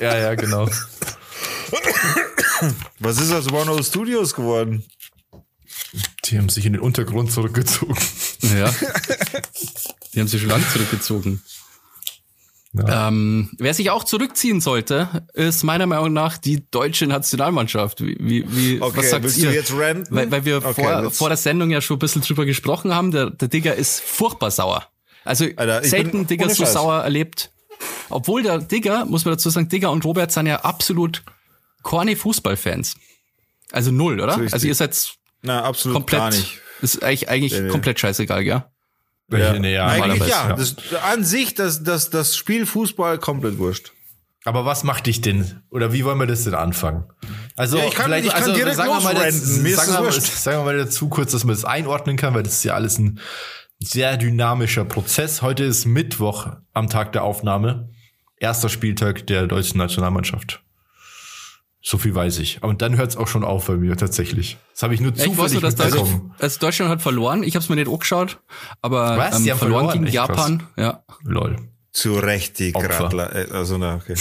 [0.00, 0.68] Ja, ja, genau.
[2.98, 4.84] Was ist aus One O Studios geworden?
[6.24, 7.96] Die haben sich in den Untergrund zurückgezogen.
[8.42, 8.74] Ja.
[10.12, 11.42] Die haben sich schon lange zurückgezogen.
[12.86, 13.08] Ja.
[13.08, 18.00] Ähm, wer sich auch zurückziehen sollte, ist meiner Meinung nach die deutsche Nationalmannschaft.
[18.00, 19.50] Wie, wie, wie Okay, was sagt willst ihr?
[19.50, 20.14] du jetzt ranten?
[20.14, 23.10] Weil, weil wir Okay, vor, vor der Sendung ja schon ein bisschen drüber gesprochen haben.
[23.10, 24.86] Der, der Digger ist furchtbar sauer.
[25.24, 27.50] Also Alter, selten Digger so sauer erlebt.
[28.10, 31.22] Obwohl der Digger, muss man dazu sagen, Digger und Robert sind ja absolut
[31.82, 32.96] corny Fußballfans.
[33.72, 34.38] Also null, oder?
[34.52, 34.96] Also ihr seid
[35.42, 36.58] Na, absolut komplett, gar nicht.
[36.80, 37.68] ist eigentlich, eigentlich Nee, nee.
[37.68, 38.64] komplett scheißegal, gell?
[39.30, 39.58] Ja.
[39.58, 40.48] Nee, ja, Eigentlich ja.
[40.48, 40.56] ja.
[40.56, 40.76] Das,
[41.10, 43.92] an sich, das, das, das Spiel Fußball komplett wurscht.
[44.44, 45.62] Aber was macht dich denn?
[45.70, 47.04] Oder wie wollen wir das denn anfangen?
[47.56, 49.92] Also Ja, ich kann- vielleicht, ich kann also direkt sagen wir mal, Mir ist sagen,
[49.92, 52.64] wir mal, sagen wir mal dazu kurz, dass man das einordnen kann, weil das ist
[52.64, 53.20] ja alles ein
[53.80, 55.42] sehr dynamischer Prozess.
[55.42, 57.90] Heute ist Mittwoch am Tag der Aufnahme.
[58.38, 60.62] Erster Spieltag der deutschen Nationalmannschaft.
[61.80, 62.62] So viel weiß ich.
[62.62, 64.58] Und dann hört es auch schon auf bei mir tatsächlich.
[64.72, 66.34] Das habe ich nur ich zufällig dass da mitbekommen.
[66.38, 67.42] also Deutschland hat verloren.
[67.44, 68.40] Ich habe es mir nicht angeschaut,
[68.82, 69.38] aber Was?
[69.38, 69.92] ähm, verloren, verloren?
[69.92, 70.66] gegen Echt Japan.
[70.76, 71.04] Ja.
[71.22, 71.56] Lol.
[71.92, 72.88] Zu Recht die Opfer.
[72.88, 73.34] Gradler.
[73.34, 74.14] äh, Also, na, okay.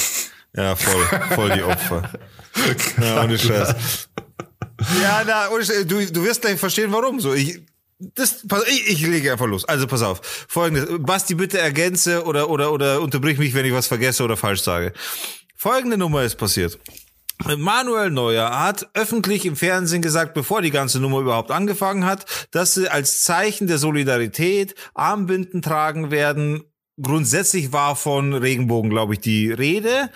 [0.55, 1.03] Ja, voll,
[1.35, 2.11] voll die Opfer.
[2.99, 4.09] Ja, ohne Scheiß.
[5.03, 5.47] Ja, na.
[5.83, 7.19] Du, du wirst gleich verstehen, warum.
[7.19, 7.61] So, ich,
[7.99, 9.63] das, pass, ich, ich lege einfach los.
[9.65, 10.21] Also pass auf.
[10.47, 10.87] Folgendes.
[10.99, 14.93] Basti, bitte ergänze oder, oder, oder unterbrich mich, wenn ich was vergesse oder falsch sage.
[15.55, 16.79] Folgende Nummer ist passiert.
[17.45, 22.73] Manuel Neuer hat öffentlich im Fernsehen gesagt, bevor die ganze Nummer überhaupt angefangen hat, dass
[22.73, 26.63] sie als Zeichen der Solidarität Armbinden tragen werden.
[27.01, 30.09] Grundsätzlich war von Regenbogen, glaube ich, die Rede.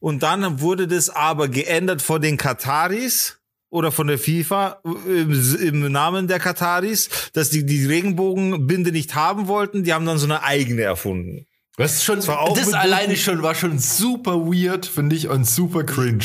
[0.00, 5.92] Und dann wurde das aber geändert von den Kataris oder von der FIFA im, im
[5.92, 9.82] Namen der Kataris, dass die die Regenbogenbinde nicht haben wollten.
[9.82, 11.46] Die haben dann so eine eigene erfunden.
[11.76, 15.84] Das ist schon, das mit alleine schon war schon super weird, finde ich, und super
[15.84, 16.24] cringe.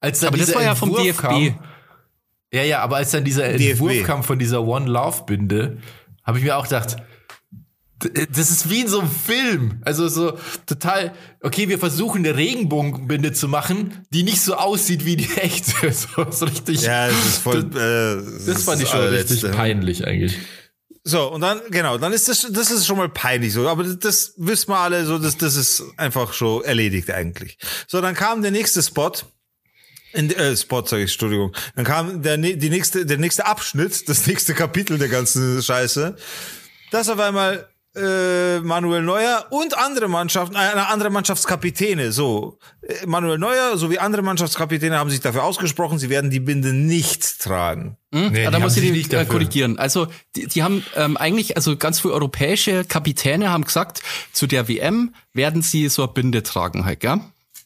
[0.00, 1.20] Als dann Aber das war ja vom DFB.
[1.20, 1.58] Kam,
[2.52, 4.06] ja, ja, aber als dann dieser Entwurf DFB.
[4.06, 5.78] kam von dieser One Love Binde,
[6.24, 6.96] habe ich mir auch gedacht,
[8.32, 9.82] das ist wie in so einem Film.
[9.84, 15.16] Also so total, okay, wir versuchen eine Regenbogenbinde zu machen, die nicht so aussieht wie
[15.16, 15.92] die echte.
[15.92, 16.82] So, so richtig.
[16.82, 17.58] Ja, das ist voll.
[17.60, 19.50] äh, das fand ich schon richtig allerletzte.
[19.50, 20.38] peinlich eigentlich.
[21.02, 23.98] So, und dann, genau, dann ist das, das ist schon mal peinlich so, aber das,
[23.98, 27.56] das wissen wir alle, so, das, das ist einfach schon erledigt eigentlich.
[27.88, 29.12] So, dann kam der nächste Spot,
[30.12, 31.56] in, äh, Spot, sage ich, Entschuldigung.
[31.74, 36.16] Dann kam der, die nächste, der nächste Abschnitt, das nächste Kapitel der ganzen Scheiße,
[36.90, 43.38] dass auf einmal äh, Manuel Neuer und andere Mannschaften, äh, andere Mannschaftskapitäne, so äh, Manuel
[43.38, 47.96] Neuer sowie andere Mannschaftskapitäne haben sich dafür ausgesprochen, sie werden die Binde nicht tragen.
[48.12, 48.30] Hm?
[48.32, 49.78] Nee, ja, die da muss ich den nicht äh, korrigieren.
[49.78, 54.68] Also die, die haben ähm, eigentlich, also ganz viele europäische Kapitäne haben gesagt, zu der
[54.68, 57.20] WM werden sie so eine Binde tragen halt, gell?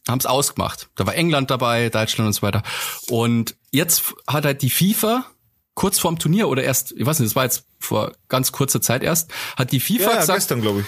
[0.06, 0.88] Haben es ausgemacht.
[0.96, 2.62] Da war England dabei, Deutschland und so weiter.
[3.08, 5.24] Und jetzt hat halt die FIFA
[5.74, 9.02] kurz vorm Turnier oder erst, ich weiß nicht, das war jetzt vor ganz kurzer Zeit
[9.02, 10.86] erst, hat die FIFA Ja, ja gesagt, gestern, glaube ich.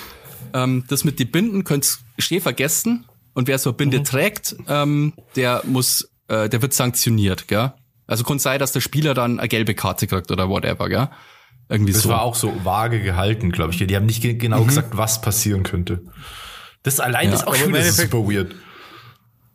[0.55, 1.99] ähm, das mit den Binden könnt
[2.31, 3.07] ihr vergessen.
[3.35, 7.73] Und wer so eine Binde trägt, ähm, der muss, äh, der wird sanktioniert, gell?
[8.07, 11.09] Also kann sein, dass der Spieler dann eine gelbe Karte kriegt oder whatever, gell?
[11.69, 12.09] Irgendwie Das so.
[12.09, 13.85] war auch so vage gehalten, glaube ich.
[13.87, 16.01] Die haben nicht ge- genau gesagt, was passieren könnte.
[16.85, 18.55] Das allein ist auch schon super weird.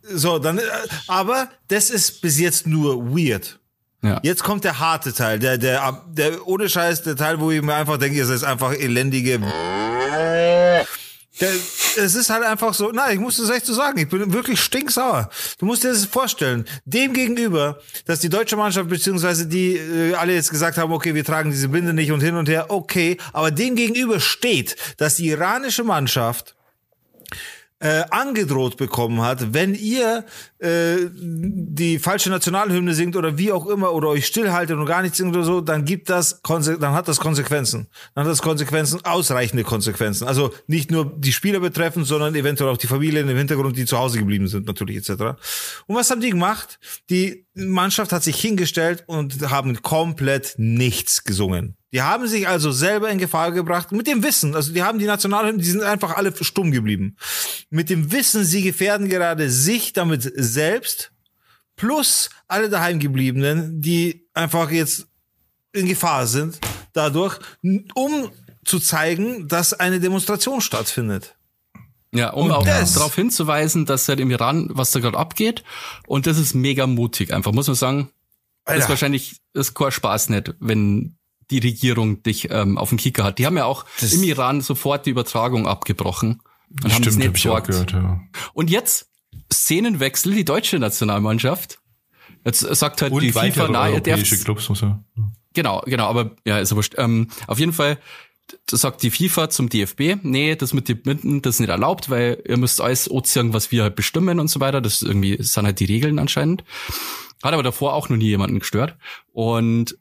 [0.02, 0.62] So, dann, äh,
[1.08, 3.58] aber das ist bis jetzt nur weird.
[4.02, 4.18] Ja.
[4.22, 7.74] Jetzt kommt der harte Teil, der, der, der ohne Scheiß, der Teil, wo ich mir
[7.74, 9.38] einfach denke, es ist einfach elendige.
[11.40, 11.50] Der,
[11.96, 14.60] es ist halt einfach so, nein, ich muss das echt so sagen, ich bin wirklich
[14.60, 15.30] stinksauer.
[15.58, 20.34] Du musst dir das vorstellen, dem gegenüber, dass die deutsche Mannschaft beziehungsweise die äh, alle
[20.34, 23.50] jetzt gesagt haben, okay, wir tragen diese Binde nicht und hin und her, okay, aber
[23.50, 26.54] dem gegenüber steht, dass die iranische Mannschaft
[27.82, 30.24] äh, angedroht bekommen hat, wenn ihr
[30.60, 35.18] äh, die falsche Nationalhymne singt oder wie auch immer oder euch stillhaltet und gar nichts
[35.18, 37.88] singt oder so, dann gibt das dann hat das Konsequenzen.
[38.14, 40.28] Dann hat das Konsequenzen, ausreichende Konsequenzen.
[40.28, 43.98] Also nicht nur die Spieler betreffend, sondern eventuell auch die Familien im Hintergrund, die zu
[43.98, 45.10] Hause geblieben sind, natürlich etc.
[45.86, 46.78] Und was haben die gemacht?
[47.10, 51.76] Die Mannschaft hat sich hingestellt und haben komplett nichts gesungen.
[51.92, 55.04] Die haben sich also selber in Gefahr gebracht mit dem Wissen, also die haben die
[55.04, 57.16] Nationalhymne, die sind einfach alle stumm geblieben.
[57.70, 61.12] Mit dem Wissen, sie gefährden gerade sich damit selbst
[61.76, 65.06] plus alle daheimgebliebenen, die einfach jetzt
[65.72, 66.58] in Gefahr sind,
[66.92, 67.38] dadurch,
[67.94, 68.30] um
[68.64, 71.34] zu zeigen, dass eine Demonstration stattfindet.
[72.14, 75.64] Ja, um Und auch das- darauf hinzuweisen, dass halt im Iran, was da gerade abgeht.
[76.06, 78.10] Und das ist mega mutig, einfach, muss man sagen.
[78.64, 78.88] Das ist Alter.
[78.90, 81.16] wahrscheinlich, das ist kein Spaß nicht, wenn
[81.60, 83.38] die Regierung dich ähm, auf den Kicker hat.
[83.38, 86.40] Die haben ja auch Das- im Iran sofort die Übertragung abgebrochen
[86.82, 87.92] und haben das hab nicht ich auch gesagt.
[87.92, 88.20] gehört, ja.
[88.54, 89.08] Und jetzt
[89.52, 91.78] Szenenwechsel, die deutsche Nationalmannschaft.
[92.44, 95.04] Jetzt sagt halt Und die FIFA, europäische dürft, Clubs muss er.
[95.54, 96.94] genau, genau, aber ja, ist ja wurscht.
[96.98, 97.98] Ähm, auf jeden Fall
[98.66, 102.10] das sagt die FIFA zum DFB, nee, das mit den Binden, das ist nicht erlaubt,
[102.10, 104.80] weil ihr müsst alles anziehen, was wir halt bestimmen und so weiter.
[104.80, 106.64] Das ist irgendwie, das sind halt die Regeln anscheinend.
[107.42, 108.96] Hat aber davor auch noch nie jemanden gestört.
[109.32, 109.96] Und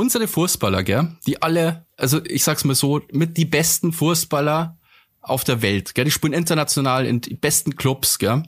[0.00, 4.78] unsere Fußballer, gell, die alle, also ich sag's mal so, mit die besten Fußballer
[5.20, 8.42] auf der Welt, gell, die spielen international in die besten Clubs, gell,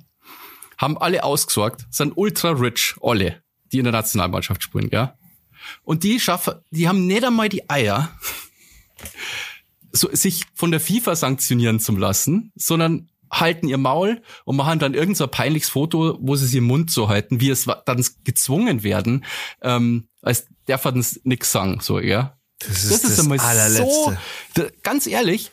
[0.78, 5.12] haben alle ausgesorgt, sind ultra rich, alle, die in der Nationalmannschaft spielen, gell.
[5.82, 8.10] Und die schaffen, die haben nicht einmal die Eier,
[9.92, 14.94] so, sich von der FIFA sanktionieren zu lassen, sondern halten ihr Maul und machen dann
[14.94, 18.04] irgend so ein peinliches Foto, wo sie sich im Mund so halten, wie es dann
[18.24, 19.26] gezwungen werden,
[19.60, 22.38] ähm, als darf man nix sagen, so, ja.
[22.60, 23.38] Das Das ist einmal
[23.70, 24.16] so,
[24.54, 25.50] da, ganz ehrlich,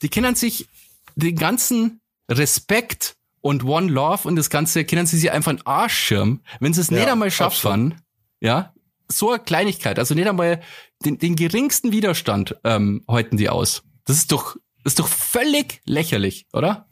[0.00, 0.66] die kennen sich
[1.14, 5.94] den ganzen Respekt und One Love und das Ganze können sie sich einfach einen Arsch
[5.94, 8.00] schirmen, wenn sie es nicht Ja, einmal schaffen,
[8.40, 8.72] ja,
[9.08, 10.62] so eine Kleinigkeit, also nicht einmal
[11.04, 13.82] den, den geringsten Widerstand ähm, halten die aus.
[14.04, 16.88] Das ist doch, das ist doch völlig lächerlich, oder?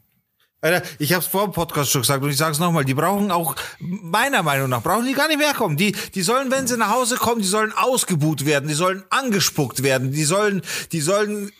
[0.63, 3.55] Alter, ich hab's vor dem Podcast schon gesagt und ich sag's nochmal, die brauchen auch,
[3.79, 5.75] meiner Meinung nach, brauchen die gar nicht mehr kommen.
[5.75, 9.81] Die, die sollen, wenn sie nach Hause kommen, die sollen ausgebuht werden, die sollen angespuckt
[9.81, 11.51] werden, die sollen, die sollen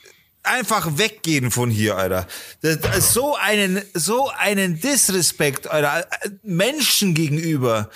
[0.44, 2.28] einfach weggehen von hier, Alter.
[2.62, 6.08] Das ist so einen, so einen Disrespekt, Alter,
[6.44, 7.90] Menschen gegenüber.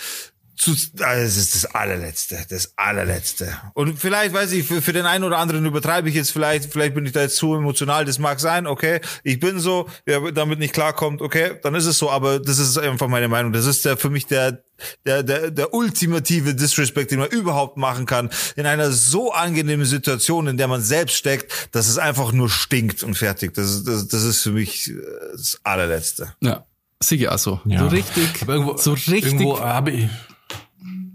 [0.58, 3.58] Zu, also das ist das allerletzte, das allerletzte.
[3.74, 6.94] Und vielleicht, weiß ich, für, für den einen oder anderen übertreibe ich jetzt vielleicht, vielleicht
[6.94, 10.60] bin ich da jetzt zu emotional, das mag sein, okay, ich bin so, wer damit
[10.60, 13.52] nicht klarkommt, okay, dann ist es so, aber das ist einfach meine Meinung.
[13.52, 14.64] Das ist der, für mich der,
[15.06, 20.48] der, der, der ultimative Disrespect, den man überhaupt machen kann, in einer so angenehmen Situation,
[20.48, 23.54] in der man selbst steckt, dass es einfach nur stinkt und fertig.
[23.54, 24.96] Das ist, das, das ist für mich äh,
[25.34, 26.34] das allerletzte.
[26.42, 26.66] Ja.
[27.02, 27.60] Sicher also.
[27.66, 27.80] Ja.
[27.80, 30.10] So richtig, Aber irgendwo, so richtig Irgendwo habe ich.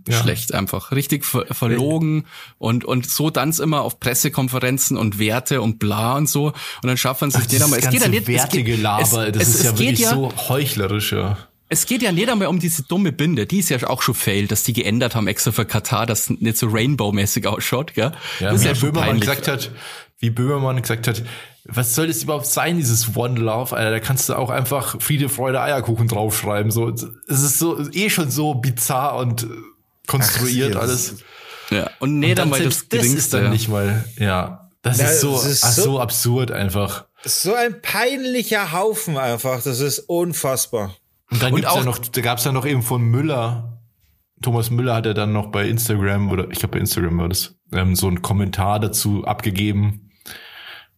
[0.09, 0.21] Ja.
[0.21, 0.93] schlecht einfach.
[0.93, 2.27] Richtig ver verlogen
[2.59, 6.47] und, und so dann immer auf Pressekonferenzen und Werte und bla und so.
[6.47, 7.79] Und dann schaffen sie es nicht einmal.
[7.79, 10.33] Es geht ja nicht, Wertegelaber, es, das es, ist ja es geht wirklich ja, so
[10.49, 11.39] heuchlerisch, ja.
[11.73, 13.47] Es geht ja nicht einmal um diese dumme Binde.
[13.47, 16.57] Die ist ja auch schon fail, dass die geändert haben extra für Katar, dass nicht
[16.57, 18.11] so Rainbow-mäßig ausschaut, gell?
[18.41, 19.71] Ja, das ist wie ja schon Böhmermann gesagt hat,
[20.19, 21.23] wie Böhmermann gesagt hat,
[21.65, 23.91] was soll das überhaupt sein, dieses One Love, Alter?
[23.91, 26.73] Da kannst du auch einfach Friede, Freude, Eierkuchen draufschreiben.
[26.73, 29.47] So, es ist so, eh schon so bizarr und
[30.07, 31.17] konstruiert Ach, alles.
[31.71, 31.91] Ja.
[32.01, 34.71] Und nicht Und dann einmal das selbst das ist dann nicht mal, ja.
[34.83, 37.07] Das Ja, ist so, es ist ach, so- so absurd einfach.
[37.23, 40.97] So ein peinlicher Haufen einfach, das ist unfassbar.
[41.31, 43.83] Und dann Und gibt's ja auch- noch, da gab's ja noch eben von Müller.
[44.43, 47.55] Thomas Müller hat ja dann noch bei Instagram oder ich glaube bei Instagram war das
[47.73, 50.11] ähm, so einen Kommentar dazu abgegeben.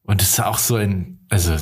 [0.05, 1.57] Und das ist auch so ein, also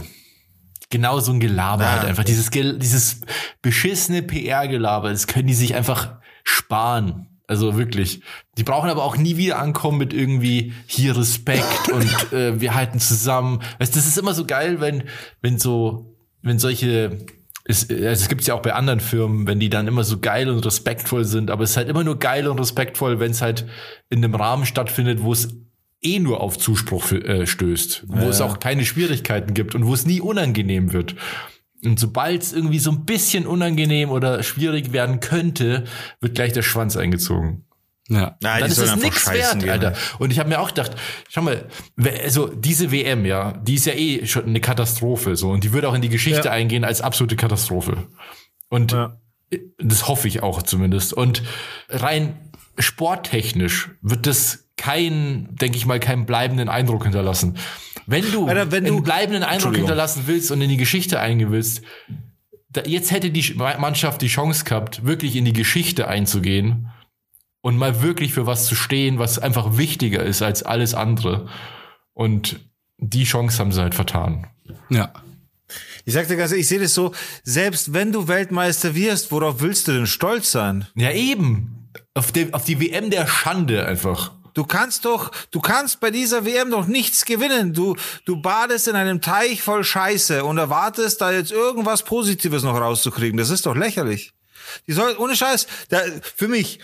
[0.91, 2.25] genau so ein Gelaber Ah, halt einfach.
[2.25, 3.23] Dieses, dieses
[3.63, 7.30] beschissene PR-Gelaber, das können die sich einfach sparen.
[7.51, 8.21] Also wirklich.
[8.59, 13.01] Die brauchen aber auch nie wieder ankommen mit irgendwie hier Respekt und äh, wir halten
[13.01, 13.61] zusammen.
[13.81, 15.03] Weißt, das ist immer so geil, wenn,
[15.43, 17.19] wenn so, wenn solche
[17.65, 20.49] es, also es gibt ja auch bei anderen Firmen, wenn die dann immer so geil
[20.49, 23.67] und respektvoll sind, aber es ist halt immer nur geil und respektvoll, wenn es halt
[24.11, 25.49] in einem Rahmen stattfindet, wo es
[26.03, 30.07] eh nur auf Zuspruch äh, stößt, wo es auch keine Schwierigkeiten gibt und wo es
[30.07, 31.17] nie unangenehm wird.
[31.85, 35.85] Und sobald es irgendwie so ein bisschen unangenehm oder schwierig werden könnte,
[36.21, 37.65] wird gleich der Schwanz eingezogen.
[38.09, 38.37] Ja.
[38.43, 39.71] Nein, Dann ist es scheißen wert, gehen.
[39.71, 39.95] Alter.
[40.19, 40.97] Und ich habe mir auch gedacht,
[41.29, 41.67] schau mal,
[42.25, 45.85] also diese WM, ja, die ist ja eh schon eine Katastrophe, so und die wird
[45.85, 46.51] auch in die Geschichte Ja.
[46.53, 48.09] eingehen als absolute Katastrophe.
[48.69, 49.17] Und Ja.
[49.79, 51.13] das hoffe ich auch zumindest.
[51.13, 51.43] Und
[51.89, 52.35] rein
[52.79, 57.57] sporttechnisch wird das kein, denke ich mal, keinen bleibenden Eindruck hinterlassen.
[58.07, 61.53] Wenn du, Alter, wenn du- einen bleibenden Eindruck hinterlassen willst und in die Geschichte eingehen
[61.53, 61.83] willst,
[62.71, 66.89] da, jetzt hätte die Mannschaft die Chance gehabt, wirklich in die Geschichte einzugehen
[67.61, 71.49] und mal wirklich für was zu stehen, was einfach wichtiger ist als alles andere.
[72.15, 72.61] Und
[72.99, 74.47] die Chance haben sie halt vertan.
[74.89, 75.13] Ja.
[76.07, 77.13] Ich sag dir ganz ehrlich, ich sehe das so,
[77.45, 80.87] selbst wenn du Weltmeister wirst, worauf willst du denn stolz sein?
[80.97, 81.89] Ja, eben.
[82.15, 84.33] Auf, die- auf die WM der Schande einfach.
[84.61, 87.73] Du kannst doch, du kannst bei dieser WM doch nichts gewinnen.
[87.73, 87.97] Du,
[88.27, 93.39] du badest in einem Teich voll Scheiße und erwartest da jetzt irgendwas Positives noch rauszukriegen.
[93.39, 94.35] Das ist doch lächerlich.
[94.87, 96.03] Die soll, ohne Scheiß, da,
[96.37, 96.79] für mich,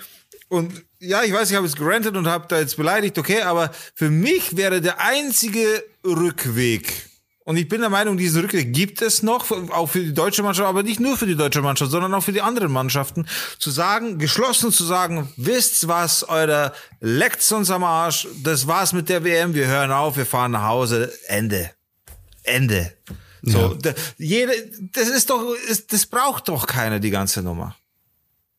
[0.49, 3.71] und ja, ich weiß, ich habe jetzt gerantet und habe da jetzt beleidigt, okay, aber
[3.95, 7.06] für mich wäre der einzige Rückweg,
[7.47, 10.69] und ich bin der Meinung, diesen Rückweg gibt es noch, auch für die deutsche Mannschaft,
[10.69, 13.25] aber nicht nur für die deutsche Mannschaft, sondern auch für die anderen Mannschaften,
[13.61, 19.09] zu sagen, geschlossen zu sagen, wisst's was, Alter, leckt's uns am Arsch, das war's mit
[19.09, 21.71] der WM, wir hören auf, wir fahren nach Hause, Ende.
[22.43, 22.93] Ende.
[23.43, 24.53] So, da, jede,
[24.93, 27.77] das ist doch, ist, das braucht doch keiner, die ganze Nummer.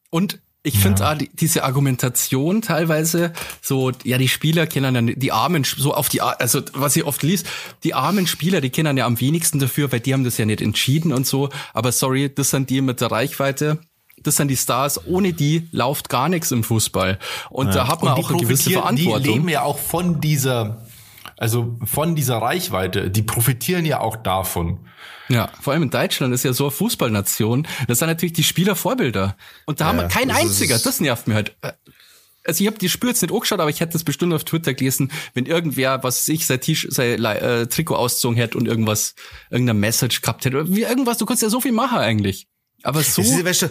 [0.09, 5.31] Und ich finde auch die, diese Argumentation teilweise so, ja, die Spieler kennen dann die
[5.31, 7.47] armen, so auf die, also was ich oft liest,
[7.83, 10.61] die armen Spieler, die kennen ja am wenigsten dafür, weil die haben das ja nicht
[10.61, 11.49] entschieden und so.
[11.73, 13.79] Aber sorry, das sind die mit der Reichweite.
[14.23, 15.05] Das sind die Stars.
[15.05, 17.19] Ohne die läuft gar nichts im Fußball.
[17.49, 19.33] Und da hat man auch eine gewisse profitieren- Die Verantwortung.
[19.35, 20.81] leben ja auch von dieser,
[21.37, 23.09] also von dieser Reichweite.
[23.09, 24.79] Die profitieren ja auch davon.
[25.29, 27.67] Ja, vor allem in Deutschland ist ja so eine Fußballnation.
[27.87, 29.37] Das sind natürlich die Spieler Vorbilder.
[29.65, 30.79] Und da haben wir kein das einziger.
[30.79, 31.55] Das nervt mir halt.
[32.45, 34.73] Also ich habe die Spür jetzt nicht angeschaut, aber ich hätte das bestimmt auf Twitter
[34.73, 39.15] gelesen, wenn irgendwer, was weiß ich, sein, T sein äh, Trikot ausgezogen hätte und irgendwas,
[39.49, 40.61] irgendeine Message gehabt hätte.
[40.61, 42.47] Oder wie irgendwas, du kannst ja so viel machen eigentlich.
[42.83, 43.21] Aber so.
[43.21, 43.69] Weißt du,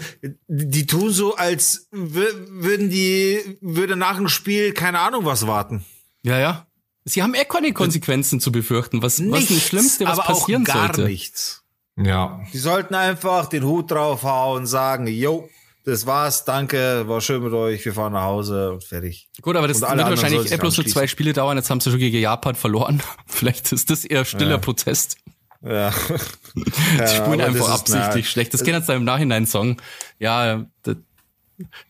[0.49, 5.87] die tun so, als wür- würden die, würde nach dem Spiel keine Ahnung was warten.
[6.23, 6.66] Ja, ja.
[7.09, 10.75] Sie haben eh keine Konsequenzen zu befürchten, was, was das Schlimmste, was aber passieren auch
[10.75, 11.05] gar sollte.
[11.05, 11.63] nichts.
[11.97, 12.41] Ja.
[12.53, 15.49] Die sollten einfach den Hut draufhauen, sagen, yo,
[15.85, 19.29] das war's, danke, war schön mit euch, wir fahren nach Hause und fertig.
[19.41, 21.57] Gut, aber das wird wahrscheinlich eh bloß nur zwei Spiele dauern.
[21.57, 23.01] Jetzt haben sie schon gegen Japan verloren.
[23.29, 24.59] Vielleicht ist das eher stiller Ja.
[24.59, 25.17] Protest.
[25.63, 25.91] Ja.
[26.57, 26.63] Die
[27.07, 28.53] spielen aber einfach ist, absichtlich na, schlecht.
[28.53, 29.77] Das kann jetzt dann im Nachhinein sagen.
[30.19, 30.97] Ja, der,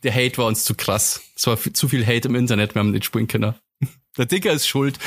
[0.02, 1.22] der Hate war uns zu krass.
[1.34, 3.54] Es war zu viel Hate im Internet, wir haben nicht spielen können.
[4.18, 4.99] Der Dicker ist schuld.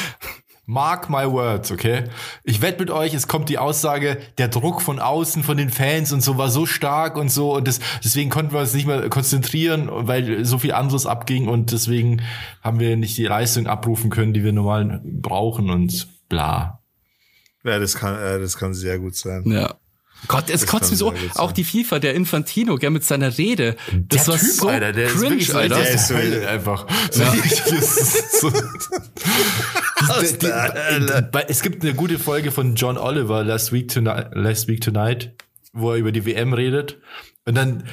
[0.69, 2.03] Mark my words, okay?
[2.43, 6.13] Ich wette mit euch, es kommt die Aussage, der Druck von außen, von den Fans
[6.13, 9.09] und so war so stark und so und das, deswegen konnten wir uns nicht mehr
[9.09, 12.21] konzentrieren, weil so viel anderes abging und deswegen
[12.61, 16.83] haben wir nicht die Leistung abrufen können, die wir normal brauchen und bla.
[17.63, 19.49] Ja, das kann, äh, das kann sehr gut sein.
[19.49, 19.73] Ja.
[20.27, 21.13] Gott, es Das kotzt mich so.
[21.35, 23.75] Auch die FIFA, der Infantino, gell, mit seiner Rede.
[24.09, 25.75] Das der war Typ, so Alter, der ist cringe, wirklich so Alter.
[25.75, 26.85] der ist ist so- Hölle einfach.
[27.09, 28.49] Ist so.
[28.49, 34.67] Die- die- die- Es gibt eine gute Folge von John Oliver, Last Week Tonight, Last
[34.67, 35.31] Week Tonight,
[35.73, 36.97] wo er über die WM redet.
[37.45, 37.83] Und dann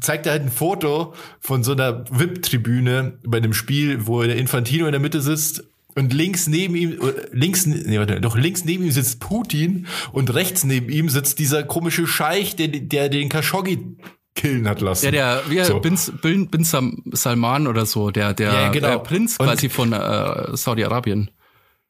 [0.00, 4.86] zeigt er halt ein Foto von so einer VIP-Tribüne bei einem Spiel, wo der Infantino
[4.86, 5.64] in der Mitte sitzt.
[5.96, 10.32] Und links neben ihm, äh, links, nee, warte, doch links neben ihm sitzt Putin und
[10.34, 13.96] rechts neben ihm sitzt dieser komische Scheich, der, der den Khashoggi
[14.34, 15.06] killen hat lassen.
[15.06, 15.80] Ja, der, wie So.
[15.80, 18.88] Bin, Bin, Bin Salman oder so, der, der, Ja, genau.
[18.88, 21.30] der Prinz Und- quasi von äh, Saudi-Arabien.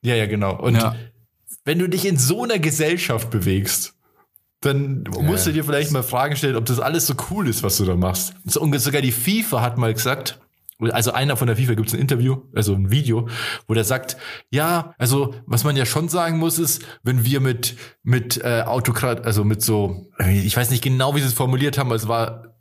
[0.02, 0.56] Ja, ja, genau.
[0.56, 0.94] Und Ja.
[1.64, 3.94] wenn du dich in so einer Gesellschaft bewegst,
[4.60, 7.76] dann musst du dir vielleicht mal Fragen stellen, ob das alles so cool ist, was
[7.78, 8.34] du da machst.
[8.56, 10.38] Und sogar die FIFA hat mal gesagt,
[10.78, 13.28] also einer von der FIFA gibt es ein Interview, also ein Video,
[13.66, 14.16] wo der sagt,
[14.50, 19.24] ja, also was man ja schon sagen muss, ist, wenn wir mit mit äh, Autokrat,
[19.24, 22.56] also mit so, ich weiß nicht genau, wie sie es formuliert haben, aber es war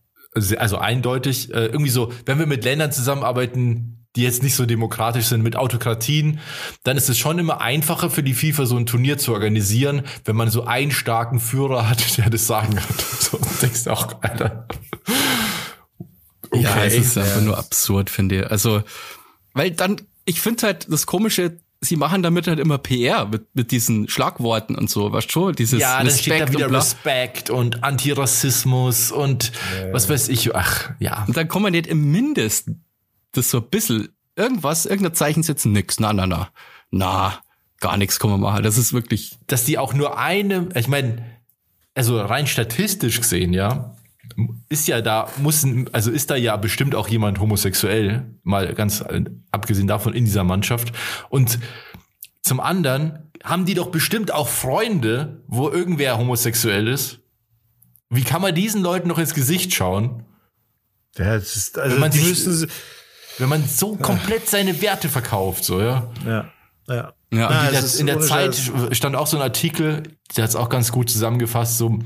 [0.58, 5.26] also eindeutig äh, irgendwie so, wenn wir mit Ländern zusammenarbeiten, die jetzt nicht so demokratisch
[5.26, 6.40] sind, mit Autokratien,
[6.84, 10.36] dann ist es schon immer einfacher für die FIFA so ein Turnier zu organisieren, wenn
[10.36, 13.06] man so einen starken Führer hat, der das Sagen hat.
[13.26, 14.68] So denkst du auch, Alter.
[16.62, 17.02] Ja, es Okay.
[17.02, 18.52] ist einfach nur absurd, finde ich.
[18.52, 18.84] Also,
[19.54, 23.72] weil dann, ich finde halt das Komische, sie machen damit halt immer PR mit, mit
[23.72, 25.54] diesen Schlagworten und so, weißt du, schon?
[25.54, 26.76] dieses Ja, dann steht da Respekt wieder und.
[26.76, 29.52] Respekt und Antirassismus und
[29.92, 30.56] was weiß ich.
[30.56, 31.26] Ach, ja.
[31.28, 32.84] Und dann kann man nicht im Mindesten
[33.34, 36.50] das so ein bisschen, irgendwas, irgendein Zeichen setzen, nix, na, na, na,
[36.92, 37.40] na,
[37.82, 38.64] gar nichts kann man machen.
[38.64, 41.24] Das ist wirklich, dass die auch nur eine, ich meine,
[41.94, 43.96] also rein statistisch gesehen, ja,
[44.70, 49.02] ist ja da, muss, ein- also ist da ja bestimmt auch jemand homosexuell, mal ganz
[49.02, 50.92] äh, abgesehen davon in dieser Mannschaft.
[51.30, 51.60] Und
[52.42, 57.20] zum anderen haben die doch bestimmt auch Freunde, wo irgendwer homosexuell ist.
[58.10, 60.24] Wie kann man diesen Leuten noch ins Gesicht schauen,
[61.18, 62.70] Ja, das ist, also Wenn man die sich- müssen,
[63.38, 66.10] wenn man so komplett seine Werte verkauft, so, ja?
[66.26, 66.52] ja,
[66.88, 66.96] ja.
[66.96, 68.96] ja, Na, der, in der Zeit Scheiß.
[68.98, 70.04] stand auch so ein Artikel,
[70.36, 72.00] der hat es auch ganz gut zusammengefasst, so,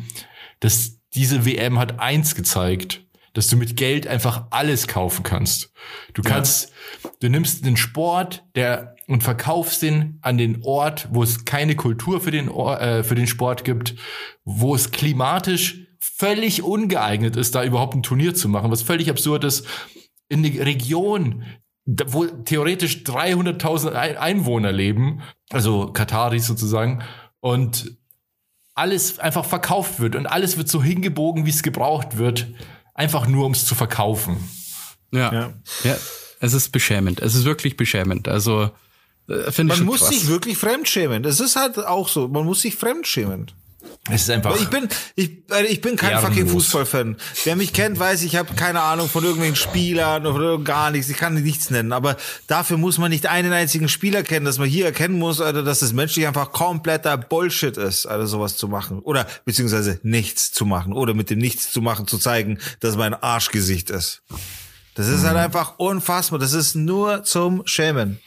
[0.60, 5.72] dass diese WM hat eins gezeigt, dass du mit Geld einfach alles kaufen kannst.
[6.14, 6.72] Du kannst,
[7.20, 12.22] du nimmst den Sport, der und verkaufst den an den Ort, wo es keine Kultur
[12.22, 13.96] für den äh, für den Sport gibt,
[14.44, 19.44] wo es klimatisch völlig ungeeignet ist, da überhaupt ein Turnier zu machen, was völlig absurd
[19.44, 19.66] ist.
[20.28, 21.44] In der Region,
[21.86, 27.02] wo theoretisch 300.000 Ein- Einwohner leben, also Kataris sozusagen,
[27.40, 27.98] und
[28.80, 32.48] alles einfach verkauft wird und alles wird so hingebogen, wie es gebraucht wird,
[32.94, 34.38] einfach nur um es zu verkaufen.
[35.12, 35.54] ja, Ja.
[35.84, 35.98] ja,
[36.40, 37.20] es ist beschämend.
[37.20, 38.28] Es ist wirklich beschämend.
[38.28, 38.72] Also,
[39.28, 40.10] äh, finde ich Man muss krass.
[40.10, 41.22] sich wirklich fremdschämen.
[41.24, 42.28] Das ist halt auch so.
[42.28, 43.52] Man muss sich fremdschämen.
[44.12, 44.60] Es ist einfach.
[44.60, 46.30] Ich bin, ich, äh, ich bin kein Ehrenlos.
[46.30, 47.18] fucking Fußballfan.
[47.44, 51.10] Wer mich kennt, weiß, ich habe keine Ahnung von irgendwelchen Spielern oder gar nichts.
[51.10, 51.94] Ich kann nichts nennen.
[51.94, 52.18] Aber
[52.48, 55.80] dafür muss man nicht einen einzigen Spieler kennen, dass man hier erkennen muss, Alter, dass
[55.80, 59.00] das menschlich einfach kompletter Bullshit ist, Alter, sowas zu machen.
[59.00, 60.94] Oder beziehungsweise nichts zu machen.
[60.94, 64.24] Oder mit dem Nichts zu machen zu zeigen, dass mein Arschgesicht ist.
[64.96, 66.40] Das ist halt einfach unfassbar.
[66.40, 68.20] Das ist nur zum Schämen.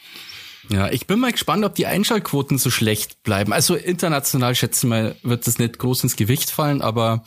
[0.69, 3.51] Ja, ich bin mal gespannt, ob die Einschaltquoten so schlecht bleiben.
[3.53, 7.23] Also international schätze ich mal, wird das nicht groß ins Gewicht fallen, aber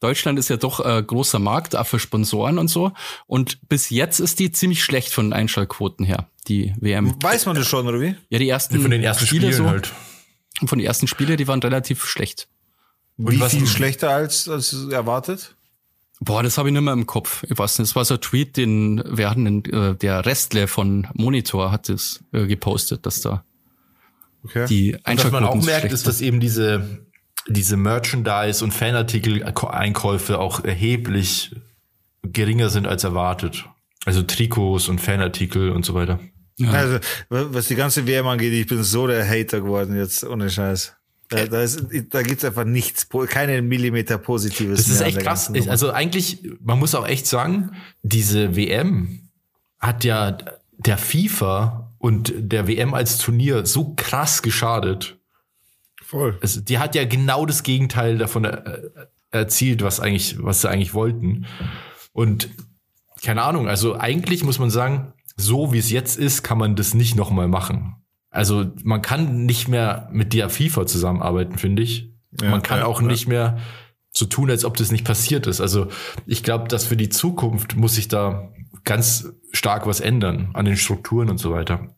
[0.00, 2.92] Deutschland ist ja doch äh, großer Markt, auch für Sponsoren und so.
[3.26, 7.14] Und bis jetzt ist die ziemlich schlecht von den Einschaltquoten her, die WM.
[7.22, 8.14] Weiß man das schon, oder wie?
[8.28, 9.92] Ja, die ersten, von den ersten Spiele Spielen so, halt.
[10.66, 12.48] von den ersten Spiele, die waren relativ schlecht.
[13.16, 15.55] Wie was- viel schlechter als, als erwartet?
[16.20, 17.44] Boah, das habe ich nicht mehr im Kopf.
[17.48, 20.66] Ich weiß nicht, es war so ein Tweet, den wir hatten, den, äh, der Restle
[20.66, 23.44] von Monitor hat es äh, gepostet, dass da
[24.44, 24.66] Okay.
[24.66, 27.00] die Und was man Einschaltquoten auch so merkt, ist, dass eben diese,
[27.48, 31.54] diese Merchandise- und Fanartikel-Einkäufe auch erheblich
[32.22, 33.64] geringer sind als erwartet.
[34.04, 36.20] Also Trikots und Fanartikel und so weiter.
[36.58, 36.70] Ja.
[36.70, 36.98] Also,
[37.28, 40.96] was die ganze WM angeht, ich bin so der Hater geworden jetzt, ohne Scheiß.
[41.28, 44.78] Da, da, ist, da gibt's einfach nichts, keine Millimeter Positives.
[44.78, 45.52] Das ist echt krass.
[45.68, 47.72] Also eigentlich, man muss auch echt sagen,
[48.02, 49.28] diese WM
[49.78, 50.38] hat ja
[50.78, 55.18] der FIFA und der WM als Turnier so krass geschadet.
[56.02, 56.38] Voll.
[56.40, 58.80] Es, die hat ja genau das Gegenteil davon äh,
[59.32, 61.46] erzielt, was eigentlich, was sie eigentlich wollten.
[62.12, 62.48] Und
[63.22, 66.94] keine Ahnung, also eigentlich muss man sagen, so wie es jetzt ist, kann man das
[66.94, 67.96] nicht nochmal machen.
[68.36, 72.12] Also man kann nicht mehr mit der FIFA zusammenarbeiten, finde ich.
[72.40, 73.06] Ja, man kann ja, auch ja.
[73.06, 73.58] nicht mehr
[74.10, 75.62] so tun, als ob das nicht passiert ist.
[75.62, 75.88] Also
[76.26, 78.52] ich glaube, dass für die Zukunft muss sich da
[78.84, 81.96] ganz stark was ändern an den Strukturen und so weiter.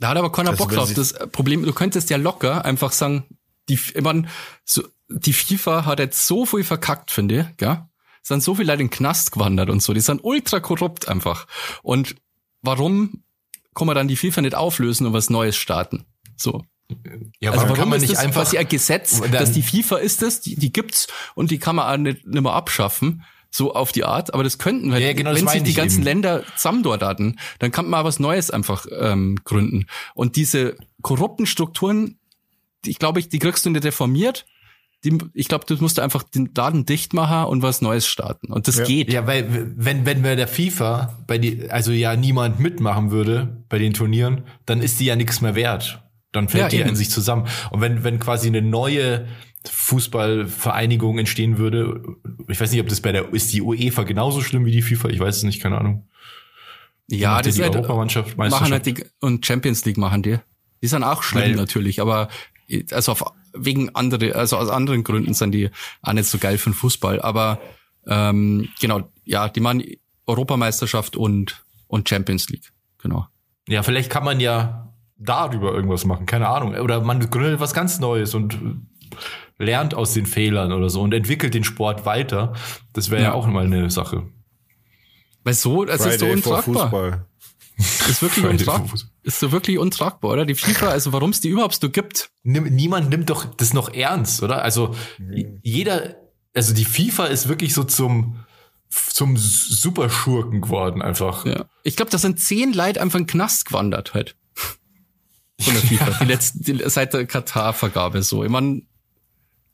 [0.00, 0.92] Da hat aber keiner Also Bock drauf.
[0.94, 3.24] Das Problem, du könntest ja locker einfach sagen,
[3.68, 4.26] die, ich mein,
[4.64, 7.84] so, die FIFA hat jetzt so viel verkackt, finde ich, gell?
[8.22, 9.94] Es sind so viele Leute in den Knast gewandert und so.
[9.94, 11.46] Die sind ultra korrupt einfach.
[11.82, 12.16] Und
[12.62, 13.22] warum
[13.74, 16.04] kann man dann die FIFA nicht auflösen und was Neues starten?
[16.36, 16.62] So.
[17.40, 19.98] Ja, Also warum kann man ist nicht das einfach quasi ein Gesetz, dass die FIFA
[19.98, 23.74] ist das, die, die gibt's und die kann man auch nicht, nicht mehr abschaffen, so
[23.74, 26.04] auf die Art, aber das könnten, weil Ja, genau, wenn sich die ganzen eben.
[26.04, 29.86] Länder zusammen dort hatten, dann kann man auch was Neues einfach ähm, gründen.
[30.14, 32.18] Und diese korrupten Strukturen,
[32.84, 34.46] die, ich glaube, ich, die kriegst du nicht reformiert.
[35.04, 38.52] Die, ich glaube, du musst einfach den Laden dicht machen und was Neues starten.
[38.52, 38.84] Und das Ja.
[38.84, 39.10] geht.
[39.12, 43.78] Ja, weil wenn wenn bei der FIFA bei die also ja niemand mitmachen würde bei
[43.78, 46.02] den Turnieren, dann ist die ja nichts mehr wert.
[46.32, 46.90] Dann fällt Ja, die ja eben.
[46.90, 47.46] in sich zusammen.
[47.70, 49.26] Und wenn wenn quasi eine neue
[49.68, 52.02] Fußballvereinigung entstehen würde,
[52.48, 55.08] ich weiß nicht, ob das bei der ist die UEFA genauso schlimm wie die FIFA,
[55.08, 56.06] ich weiß es nicht, keine Ahnung.
[57.08, 60.38] Ja, macht das die ist halt, Europamannschaft, machen halt die, und Champions League machen die.
[60.82, 62.28] Die sind auch schlimm Weil- natürlich, aber
[62.92, 65.70] also auf, wegen andere, also aus anderen Gründen sind die
[66.02, 67.20] auch nicht so geil für den Fußball.
[67.20, 67.60] Aber
[68.06, 69.84] ähm, genau, ja, die machen
[70.26, 73.26] Europameisterschaft und und Champions League, genau.
[73.68, 76.74] Ja, vielleicht kann man ja darüber irgendwas machen, keine Ahnung.
[76.74, 78.58] Oder man gründet was ganz Neues und
[79.58, 82.54] lernt aus den Fehlern oder so und entwickelt den Sport weiter.
[82.92, 83.28] Das wäre ja.
[83.28, 83.34] Ja.
[83.34, 84.28] auch mal eine Sache.
[85.44, 86.62] Weil so, es ist so untragbar.
[86.62, 87.26] Fußball.
[87.76, 88.98] Ist wirklich untragbar.
[89.22, 90.46] Ist so wirklich untragbar, oder?
[90.46, 92.30] Die FIFA, also warum es die überhaupt so gibt.
[92.42, 94.62] Nimm, niemand nimmt doch das noch ernst, oder?
[94.62, 94.94] Also
[95.62, 96.16] jeder,
[96.54, 98.44] also die FIFA ist wirklich so zum
[98.90, 101.46] zum Superschurken geworden einfach.
[101.46, 101.66] Ja.
[101.84, 104.36] Ich glaube, da sind zehn Leute einfach in den Knast gewandert halt.
[105.60, 106.10] Von der FIFA.
[106.20, 108.42] Die letzten, die, seit der Katar-Vergabe so.
[108.42, 108.88] Ich mein,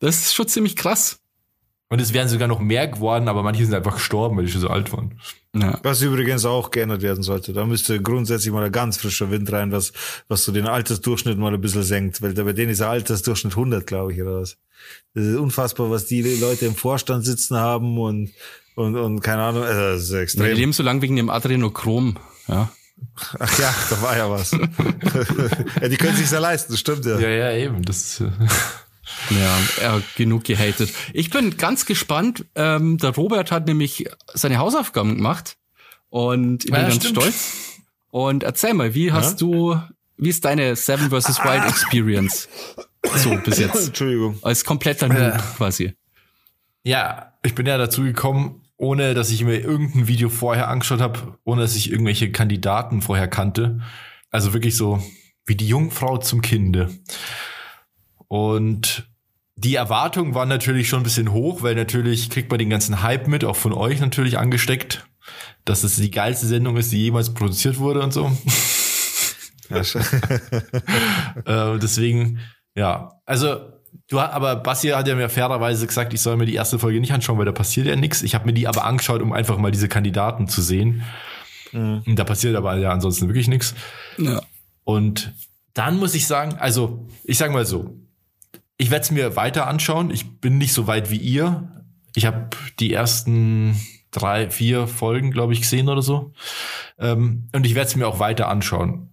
[0.00, 1.20] das ist schon ziemlich krass.
[1.88, 4.60] Und es wären sogar noch mehr geworden, aber manche sind einfach gestorben, weil die schon
[4.60, 5.20] so alt waren.
[5.54, 5.78] Ja.
[5.84, 7.52] Was übrigens auch geändert werden sollte.
[7.52, 9.92] Da müsste grundsätzlich mal ein ganz frischer Wind rein, was,
[10.26, 12.22] was so den Altersdurchschnitt mal ein bisschen senkt.
[12.22, 14.56] Weil da bei denen ist der Altersdurchschnitt 100, glaube ich, oder was.
[15.14, 18.32] Das ist unfassbar, was die Leute im Vorstand sitzen haben und,
[18.74, 20.56] und, und keine Ahnung, also das ist Wir extrem.
[20.56, 22.18] leben so lang wegen dem Adrenochrom.
[22.48, 22.70] Ja.
[23.38, 24.50] Ach ja, da war ja was.
[25.80, 27.18] ja, die können sich's ja leisten, das stimmt ja.
[27.18, 27.82] Ja, ja, eben.
[27.82, 28.30] Das, äh,
[29.30, 30.92] Ja, er hat genug gehatet.
[31.12, 32.44] Ich bin ganz gespannt.
[32.54, 35.56] Ähm, der Robert hat nämlich seine Hausaufgaben gemacht
[36.10, 37.18] und ich bin Ja, ganz stimmt.
[37.18, 37.52] stolz.
[38.10, 39.80] Und erzähl mal, wie hast du,
[40.16, 41.38] wie ist deine Seven vs.
[41.44, 42.48] Wild Experience
[43.16, 43.74] so bis jetzt?
[43.88, 44.38] Entschuldigung.
[44.42, 45.38] Als kompletter Noob Ja.
[45.56, 45.94] quasi.
[46.82, 51.36] Ja, ich bin ja dazu gekommen, ohne dass ich mir irgendein Video vorher angeschaut habe,
[51.44, 53.80] ohne dass ich irgendwelche Kandidaten vorher kannte.
[54.30, 55.02] Also wirklich so
[55.46, 56.90] wie die Jungfrau zum Kinde.
[58.28, 59.08] Und
[59.56, 63.26] die Erwartungen waren natürlich schon ein bisschen hoch, weil natürlich kriegt man den ganzen Hype
[63.28, 65.06] mit, auch von euch natürlich angesteckt,
[65.64, 68.30] dass es die geilste Sendung ist, die jemals produziert wurde und so.
[69.68, 69.82] Ja,
[71.44, 72.38] Äh, deswegen,
[72.76, 73.20] ja.
[73.24, 73.56] Also,
[74.08, 77.12] du aber Basti hat ja mir fairerweise gesagt, ich soll mir die erste Folge nicht
[77.12, 78.22] anschauen, weil da passiert ja nichts.
[78.22, 81.02] Ich habe mir die aber angeschaut, um einfach mal diese Kandidaten zu sehen.
[81.72, 83.74] Und da passiert aber ja ansonsten wirklich nichts.
[84.18, 84.40] Ja.
[84.84, 85.32] Und
[85.74, 87.98] dann muss ich sagen, also ich sage mal so,
[88.78, 90.10] ich werde es mir weiter anschauen.
[90.10, 91.84] Ich bin nicht so weit wie ihr.
[92.14, 96.32] Ich habe die ersten drei, vier Folgen, glaube ich, gesehen oder so.
[96.98, 99.10] Ähm, und ich werde es mir auch weiter anschauen.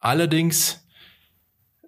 [0.00, 0.86] Allerdings,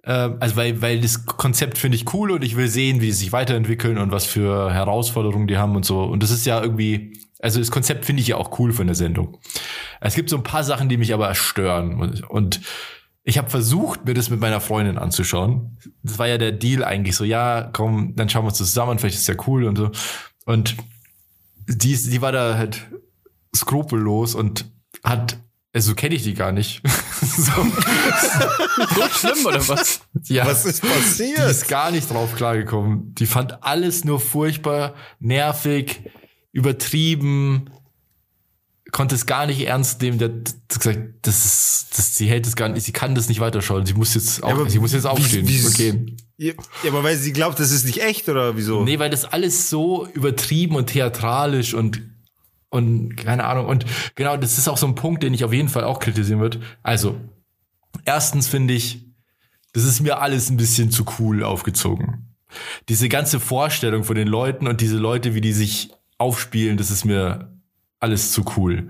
[0.03, 3.19] ähm, also weil, weil das Konzept finde ich cool und ich will sehen, wie sie
[3.19, 6.03] sich weiterentwickeln und was für Herausforderungen die haben und so.
[6.03, 8.95] Und das ist ja irgendwie, also das Konzept finde ich ja auch cool von der
[8.95, 9.37] Sendung.
[10.01, 11.99] Es gibt so ein paar Sachen, die mich aber stören.
[11.99, 12.61] Und, und
[13.29, 15.77] ich habe versucht, mir das mit meiner Freundin anzuschauen.
[16.03, 19.17] Das war ja der Deal eigentlich so, ja, komm, dann schauen wir uns zusammen, vielleicht
[19.17, 19.91] ist ja cool und so.
[20.45, 20.75] Und
[21.67, 22.87] die, ist- die war da halt
[23.55, 24.65] skrupellos und
[25.03, 25.37] hat,
[25.73, 26.81] also kenne ich die gar nicht.
[27.21, 27.51] so,
[28.95, 30.01] So schlimm, oder was?
[30.25, 31.39] ja, Was ist die passiert?
[31.51, 33.13] ist gar nicht drauf klargekommen.
[33.15, 36.01] Die fand alles nur furchtbar, nervig,
[36.51, 37.69] übertrieben,
[38.91, 40.17] konnte es gar nicht ernst nehmen.
[40.19, 43.39] Der hat gesagt, das ist, das, sie hält es gar nicht, sie kann das nicht
[43.39, 43.85] weiterschauen.
[43.85, 46.17] Sie muss jetzt, auch, aber sie muss jetzt aufstehen wie- und gehen.
[46.37, 48.83] Ja, ja, aber weil sie glaubt, das ist nicht echt oder wieso?
[48.83, 52.01] Nee, weil das alles so übertrieben und theatralisch und
[52.69, 53.65] und keine Ahnung.
[53.65, 53.85] Und
[54.15, 56.61] genau, das ist auch so ein Punkt, den ich auf jeden Fall auch kritisieren würde.
[56.83, 57.19] Also,
[58.05, 59.07] erstens finde ich,
[59.73, 62.35] das ist mir alles ein bisschen zu cool aufgezogen.
[62.87, 67.05] Diese ganze Vorstellung von den Leuten und diese Leute, wie die sich aufspielen, das ist
[67.05, 67.48] mir
[67.99, 68.89] alles zu cool.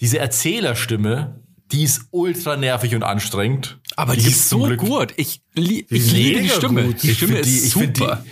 [0.00, 3.80] Diese Erzählerstimme, die ist ultra nervig und anstrengend.
[3.96, 4.80] Aber die, gibt's ist so Glück.
[4.80, 5.14] gut.
[5.16, 6.84] Ich, li Die ich liebe die Stimme.
[6.84, 7.02] gut.
[7.02, 8.24] Die Ich Stimme find ist ich find super.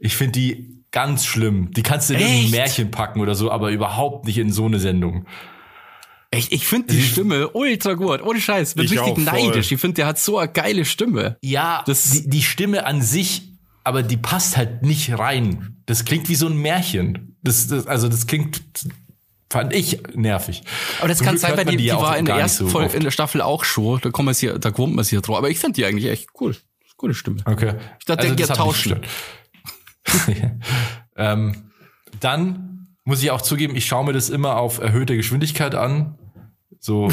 [0.00, 1.70] Die, ich finde die ganz schlimm.
[1.72, 2.50] Die kannst du in ein?
[2.50, 5.26] Märchen packen oder so, aber überhaupt nicht in so eine Sendung.
[6.34, 8.22] Ich, ich finde die Stimme ultra gut.
[8.22, 8.74] Ohne Scheiß.
[8.74, 9.70] Bin Ich richtig auch, neidisch.
[9.70, 11.36] Ich finde, der hat so eine geile Stimme.
[11.42, 13.50] Ja, Das- die, die Stimme an sich,
[13.84, 15.76] aber die passt halt nicht rein.
[15.86, 17.36] Das klingt wie so ein Märchen.
[17.42, 18.62] Das, das, also das klingt,
[19.52, 20.62] fand ich nervig.
[20.98, 22.70] Aber das Zum kann Glück sein, weil die, die auch war in der ersten so
[22.70, 24.00] Folge, in der Staffel auch schon.
[24.00, 25.36] Da kommt man hier, da gewohnt man sich drauf.
[25.36, 26.56] Aber ich finde die eigentlich echt cool.
[26.96, 27.38] Gute Stimme.
[27.44, 27.74] Okay.
[27.98, 29.00] Ich dachte, der das geht tauschen.
[31.16, 31.72] ähm,
[32.20, 36.16] dann muss ich auch zugeben, ich schaue mir das immer auf erhöhte Geschwindigkeit an.
[36.78, 37.08] So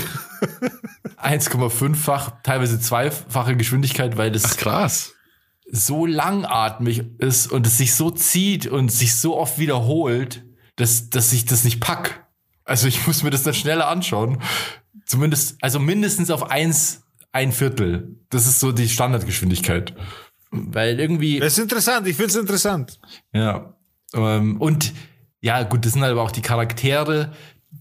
[1.17, 5.13] 1,5-fach, teilweise zweifache Geschwindigkeit, weil das Ach, krass.
[5.71, 11.33] so langatmig ist und es sich so zieht und sich so oft wiederholt, dass, dass
[11.33, 12.28] ich das nicht pack.
[12.69, 14.37] Also ich muss mir das dann schneller anschauen.
[15.05, 18.15] Zumindest, also mindestens auf eins, ein Viertel.
[18.29, 19.95] Das ist so die Standardgeschwindigkeit.
[20.51, 22.99] Weil irgendwie, Das ist interessant, ich finde es interessant.
[23.33, 23.73] ja.
[24.13, 24.93] Ähm, und
[25.41, 27.31] ja, gut, das sind halt aber auch die Charaktere.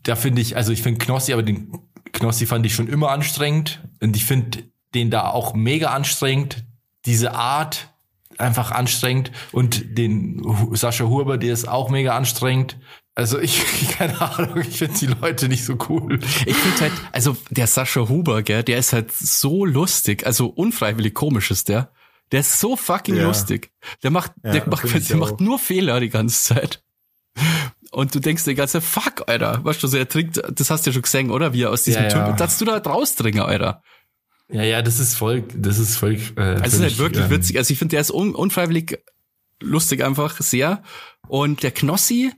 [0.02, 1.72] Da finde ich, also ich finde Knossi, aber den
[2.12, 3.82] Knossi fand ich schon immer anstrengend.
[4.02, 4.64] Und ich finde
[4.94, 6.64] den da auch mega anstrengend.
[7.06, 7.88] Diese Art
[8.36, 9.32] einfach anstrengend.
[9.52, 12.78] Und den Sascha Huber, der ist auch mega anstrengend.
[13.18, 13.60] Also ich,
[13.98, 16.20] keine Ahnung, ich finde die Leute nicht so cool.
[16.46, 21.14] Ich finde halt, also der Sascha Huber, gell, der ist halt so lustig, also unfreiwillig
[21.14, 21.90] komisch ist der.
[22.30, 23.24] Der ist so fucking Ja.
[23.24, 23.72] lustig.
[24.04, 25.20] Der macht, Ja, der, macht, der auch.
[25.20, 26.82] macht nur Fehler die ganze Zeit.
[27.90, 29.64] Und du denkst dir die ganze Zeit, fuck, Alter.
[29.64, 31.52] Weißt du, so er trinkt, das hast du ja schon gesehen, oder?
[31.54, 32.32] Wie er aus diesem Ja, Typ, ja.
[32.34, 33.82] dass du da rausdringen, Alter.
[34.48, 36.14] Ja, ja, das ist voll, das ist voll.
[36.36, 37.58] Äh, Also es ist halt wirklich ähm, witzig.
[37.58, 38.98] Also ich finde, der ist un unfreiwillig
[39.60, 40.82] lustig einfach sehr.
[41.26, 42.32] Und der Knossi,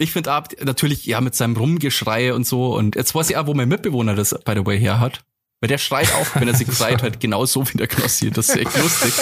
[0.00, 2.74] ich finde ab, natürlich, ja, mit seinem Rumgeschrei und so.
[2.74, 5.20] Und jetzt weiß ich auch, wo mein Mitbewohner das, by the way, her hat.
[5.60, 8.30] Weil der schreit auch, wenn er sich schreit, halt genauso wie der Knossi.
[8.30, 9.12] Das ist echt lustig.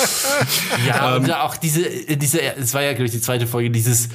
[0.86, 1.82] Ja, Ähm, und auch diese,
[2.16, 4.10] diese, es war ja, glaube ich, die zweite Folge, dieses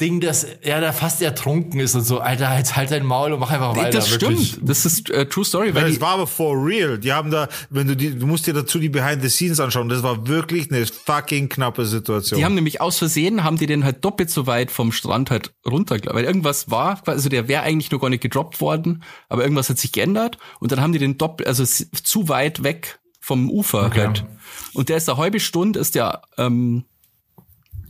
[0.00, 3.40] Ding, dass er da fast ertrunken ist und so, Alter, jetzt halt dein Maul und
[3.40, 3.90] mach einfach weiter.
[3.90, 4.50] das wirklich.
[4.50, 4.68] stimmt.
[4.68, 5.74] Das ist äh, True Story.
[5.74, 6.98] Weil die, es war aber for real.
[6.98, 9.88] Die haben da, wenn du die, du musst dir dazu die Behind the Scenes anschauen.
[9.88, 12.38] Das war wirklich eine fucking knappe Situation.
[12.38, 15.52] Die haben nämlich aus Versehen, haben die den halt doppelt so weit vom Strand halt
[15.66, 19.68] runter, weil irgendwas war, also der wäre eigentlich noch gar nicht gedroppt worden, aber irgendwas
[19.68, 23.86] hat sich geändert und dann haben die den doppelt, also zu weit weg vom Ufer
[23.86, 24.06] Okay.
[24.06, 24.24] halt.
[24.74, 26.84] Und der ist eine halbe Stunde, ist der ähm,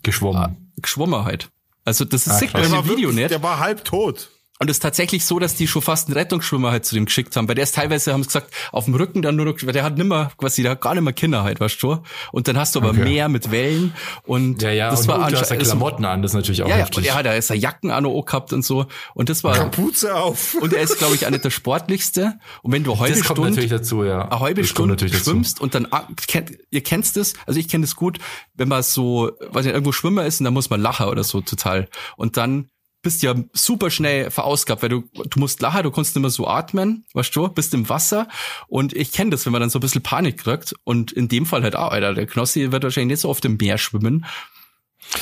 [0.03, 0.73] Geschwommen.
[0.81, 1.51] geschwommen halt.
[1.89, 3.31] Also das ist Ah, sick bei dem Video wirklich, nicht.
[3.31, 4.31] der war halb tot.
[4.61, 7.37] Und es ist tatsächlich so, dass die schon fast einen Rettungsschwimmer halt zu dem geschickt
[7.37, 7.47] haben.
[7.47, 9.85] Weil der ist teilweise, haben sie gesagt, auf dem Rücken dann nur noch, weil der
[9.85, 11.99] hat nimmer, quasi, der hat gar nicht mehr Kinder halt, weißt du?
[12.33, 13.05] Und dann hast du aber Okay.
[13.05, 13.95] mehr mit Wellen
[14.25, 16.63] und Ja, ja, das und, war und du hast ja Klamotten an, das ist natürlich
[16.65, 16.99] auch Ja, ja, heftig.
[16.99, 18.87] und er hat da ist er Jacken an auch gehabt und so.
[19.15, 20.55] Und das war, Kapuze auf.
[20.61, 22.35] und er ist, glaube ich, einer der sportlichste.
[22.63, 24.29] Und wenn du halbe das kommt natürlich dazu, ja.
[24.29, 25.31] eine halbe das Stunde natürlich dazu.
[25.31, 28.19] schwimmst und dann, ah, kennt, ihr kennt das, also ich kenne das gut,
[28.55, 31.41] wenn man so, weiß nicht, irgendwo Schwimmer ist und dann muss man lachen oder so
[31.43, 31.89] total.
[32.17, 32.71] Und dann
[33.03, 36.47] bist ja super schnell verausgabt, weil du, du musst lachen, du kannst nicht mehr so
[36.49, 38.27] atmen, weißt du, bist im Wasser
[38.67, 41.47] und ich kenne das, wenn man dann so ein bisschen Panik kriegt und in dem
[41.47, 44.27] Fall halt auch, Alter, der Knossi wird wahrscheinlich nicht so oft im Meer schwimmen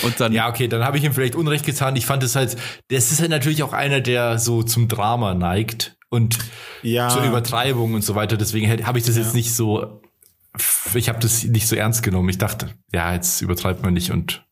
[0.03, 1.95] und dann, Ja, okay, dann habe ich ihm vielleicht Unrecht getan.
[1.97, 2.57] Ich fand es halt,
[2.89, 6.39] das ist halt natürlich auch einer, der so zum Drama neigt und
[6.83, 7.09] Ja.
[7.09, 8.37] zur Übertreibung und so weiter.
[8.37, 10.01] Deswegen habe ich das jetzt nicht so,
[10.95, 12.29] ich habe das nicht so ernst genommen.
[12.31, 14.45] Ich dachte, ja, jetzt übertreibt man nicht und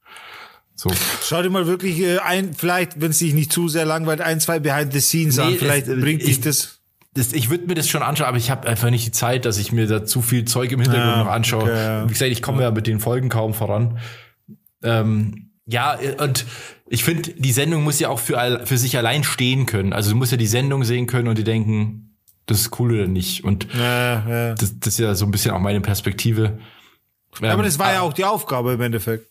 [0.84, 0.90] so.
[1.24, 4.38] Schau dir mal wirklich äh, ein, vielleicht, wenn es dich nicht zu sehr langweilt, ein,
[4.40, 5.50] zwei Behind the Scenes an.
[5.52, 6.80] Nee, Vielleicht es- bringt dich ich- das.
[7.16, 9.56] Das, ich würde mir das schon anschauen, aber ich habe einfach nicht die Zeit, dass
[9.58, 11.62] ich mir da zu viel Zeug im Hintergrund Ja, noch anschaue.
[11.62, 12.02] okay.
[12.08, 13.98] Wie gesagt, ich komme ja mit den Folgen kaum voran.
[14.82, 16.44] Ähm, ja, und
[16.88, 19.92] ich finde, die Sendung muss ja auch für, für sich allein stehen können.
[19.92, 22.16] Also du musst ja die Sendung sehen können und die denken,
[22.46, 23.44] das ist cool oder nicht.
[23.44, 24.54] Und Ja, ja.
[24.54, 26.58] das, das ist ja so ein bisschen auch meine Perspektive.
[27.38, 29.28] Aber Ähm, das war ja auch die Aufgabe im Endeffekt.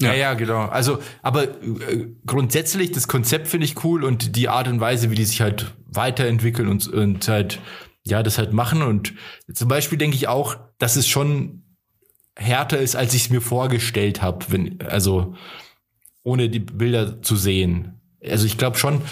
[0.00, 0.66] Ja, ja, genau.
[0.66, 5.16] Also, aber äh, grundsätzlich das Konzept finde ich cool und die Art und Weise, wie
[5.16, 7.58] die sich halt weiterentwickeln und, und halt,
[8.04, 8.82] ja, das halt machen.
[8.82, 9.14] Und
[9.52, 11.64] zum Beispiel denke ich auch, dass es schon
[12.36, 15.34] härter ist, als ich es mir vorgestellt habe, wenn, also
[16.22, 18.00] ohne die Bilder zu sehen.
[18.22, 19.02] Also ich glaube schon,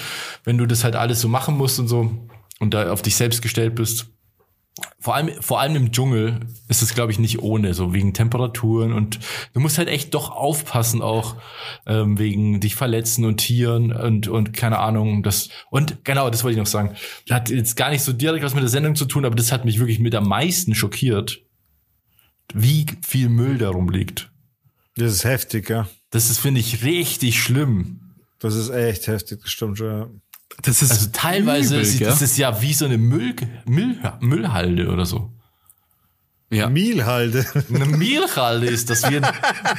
[0.44, 2.28] wenn du das halt alles so machen musst und so
[2.60, 4.06] und da auf dich selbst gestellt bist,
[4.98, 8.92] vor allem, vor allem im Dschungel ist es, glaube ich, nicht ohne, so wegen Temperaturen
[8.92, 9.18] und
[9.54, 11.36] du musst halt echt doch aufpassen, auch
[11.86, 16.54] ähm, wegen dich verletzen und Tieren und, und keine Ahnung, das, und genau, das wollte
[16.54, 16.94] ich noch sagen.
[17.30, 19.64] Hat jetzt gar nicht so direkt was mit der Sendung zu tun, aber das hat
[19.64, 21.40] mich wirklich mit am meisten schockiert,
[22.52, 24.30] wie viel Müll darum liegt.
[24.96, 25.88] Das ist heftig, ja.
[26.10, 28.00] Das ist, finde ich, richtig schlimm.
[28.38, 29.88] Das ist echt heftig, das stimmt schon.
[29.88, 30.08] Ja.
[30.62, 33.34] Das ist Also teilweise, übel, das ist ja wie so eine Müll,
[33.66, 35.30] Müll, Müllhalde oder so.
[36.50, 36.68] ja.
[36.68, 37.44] Mielhalde.
[37.72, 39.24] Eine Müllhalde ist das wie ein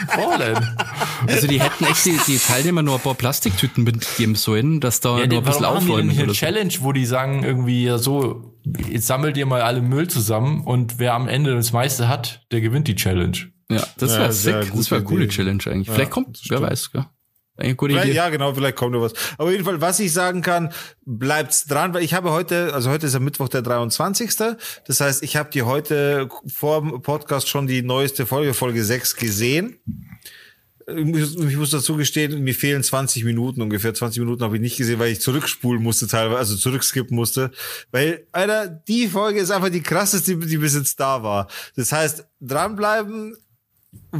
[0.09, 0.77] Fräulein.
[1.25, 5.11] Also die hätten echt die, die Teilnehmer nur ein paar Plastiktüten mitgeben sollen, dass da
[5.11, 6.33] Ja, nur die, ein bisschen warum haben die denn aufräumen eine.
[6.33, 8.59] Challenge, wo die sagen irgendwie ja so,
[8.89, 12.61] jetzt sammelt ihr mal alle Müll zusammen und wer am Ende das meiste hat, der
[12.61, 13.37] gewinnt die Challenge.
[13.69, 14.73] Ja, das Ja, wäre sehr sick.
[14.75, 15.33] Das wäre eine coole Idee.
[15.33, 15.87] Challenge eigentlich.
[15.87, 17.05] Ja, Vielleicht kommt, wer weiß, gell?
[17.57, 18.11] Eine gute Idee.
[18.11, 19.13] ja, genau, vielleicht kommt noch was.
[19.37, 20.71] Aber jeden Fall, was ich sagen kann,
[21.05, 24.31] bleibt's dran, weil ich habe heute, also heute ist ja Mittwoch der 23.
[24.85, 29.15] Das heißt, ich habe die heute vor dem Podcast schon die neueste Folge, Folge 6
[29.15, 29.79] gesehen.
[30.89, 33.93] Ich muss dazu gestehen, mir fehlen 20 Minuten ungefähr.
[33.93, 37.51] 20 Minuten habe ich nicht gesehen, weil ich zurückspulen musste teilweise, also zurückskippen musste.
[37.91, 41.47] Weil, Alter, die Folge ist einfach die krasseste, die bis jetzt da war.
[41.75, 43.35] Das heißt, dranbleiben,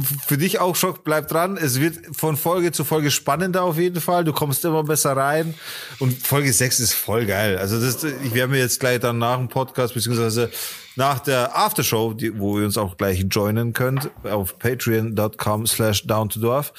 [0.02, 1.56] für dich auch Schock, bleib dran.
[1.56, 4.24] Es wird von Folge zu Folge spannender auf jeden Fall.
[4.24, 5.54] Du kommst immer besser rein.
[5.98, 7.58] Und Folge 6 ist voll geil.
[7.58, 10.50] Also das, ich werde mir jetzt gleich dann nach dem Podcast, beziehungsweise
[10.96, 16.28] nach der Aftershow, die, wo ihr uns auch gleich joinen könnt, auf patreon.com slash down
[16.28, 16.72] to dorf,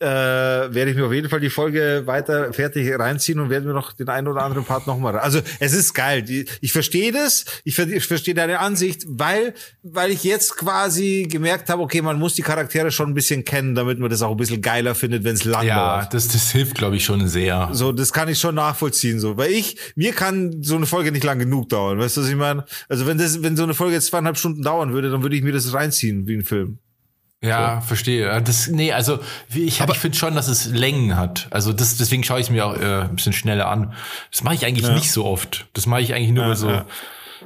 [0.00, 3.72] äh, werde ich mir auf jeden Fall die Folge weiter fertig reinziehen und werden wir
[3.74, 5.18] noch den einen oder anderen Part nochmal.
[5.18, 6.24] Also es ist geil.
[6.60, 11.82] Ich verstehe das, ich, ich verstehe deine Ansicht, weil weil ich jetzt quasi gemerkt habe,
[11.82, 14.60] okay, man muss die Charaktere schon ein bisschen kennen, damit man das auch ein bisschen
[14.62, 16.14] geiler findet, wenn es lang Ja, dauert.
[16.14, 17.68] das, das hilft, glaube ich, schon sehr.
[17.72, 19.36] So, das kann ich schon nachvollziehen, so.
[19.36, 21.98] Weil ich, mir kann so eine Folge nicht lang genug dauern.
[21.98, 22.64] Weißt du, was ich meine?
[22.88, 25.42] Also, wenn das, wenn so eine Folge jetzt zweieinhalb Stunden dauern würde, dann würde ich
[25.42, 26.78] mir das reinziehen, wie ein Film.
[27.42, 28.26] Ja, verstehe.
[28.26, 29.18] Ja, Das, nee, also
[29.48, 31.48] wie ich, ich finde schon, dass es Längen hat.
[31.50, 33.92] Also das, deswegen schaue ich es mir auch äh, ein bisschen schneller an.
[34.32, 35.66] Das mache ich eigentlich nicht so oft.
[35.74, 36.86] Das mache ich eigentlich nur bei so ja.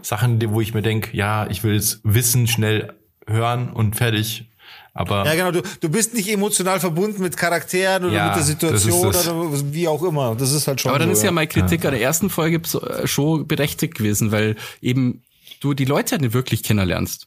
[0.02, 2.94] Sachen, wo ich mir denke, ja, ich will jetzt Wissen schnell
[3.26, 4.46] hören und fertig.
[4.94, 5.50] Aber Ja, genau.
[5.50, 9.28] Du, du bist nicht emotional verbunden mit Charakteren oder Ja, mit der Situation das das.
[9.28, 10.34] oder wie auch immer.
[10.36, 10.90] Das ist halt schon.
[10.90, 13.96] Aber dann so, ist ja meine Kritik an der ersten Folge so- äh, schon berechtigt
[13.96, 15.22] gewesen, weil eben
[15.60, 17.26] du die Leute nicht wirklich kennenlernst.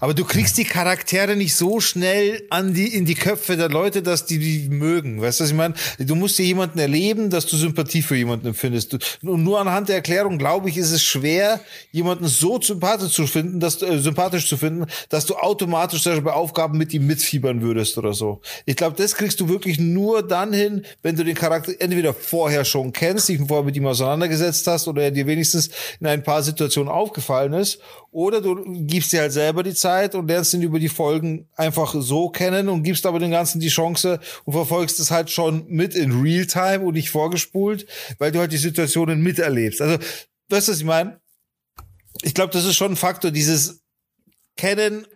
[0.00, 4.02] Aber du kriegst die Charaktere nicht so schnell an die, in die Köpfe der Leute,
[4.02, 5.20] dass die die mögen.
[5.20, 5.74] Weißt du, was ich meine?
[5.98, 9.18] Du musst dir jemanden erleben, dass du Sympathie für jemanden empfindest.
[9.22, 11.60] Und nur anhand der Erklärung, glaube ich, ist es schwer,
[11.92, 16.24] jemanden so sympathisch zu finden, dass äh, sympathisch zu finden, dass du automatisch zum Beispiel
[16.24, 18.40] bei Aufgaben mit ihm mitfiebern würdest oder so.
[18.66, 22.64] Ich glaube, das kriegst du wirklich nur dann hin, wenn du den Charakter entweder vorher
[22.64, 26.42] schon kennst, dich vorher mit ihm auseinandergesetzt hast oder er dir wenigstens in ein paar
[26.42, 27.78] Situationen aufgefallen ist
[28.12, 31.94] oder du gibst dir halt selber die Zeit und lernst ihn über die Folgen einfach
[31.98, 35.94] so kennen und gibst aber den Ganzen die Chance und verfolgst es halt schon mit
[35.94, 37.86] in Realtime und nicht vorgespult,
[38.18, 39.80] weil du halt die Situationen miterlebst.
[39.80, 39.98] Also,
[40.48, 41.20] weißt du, was ich meine?
[42.22, 43.80] Ich glaube, das ist schon ein Faktor, dieses
[44.56, 45.06] Kennen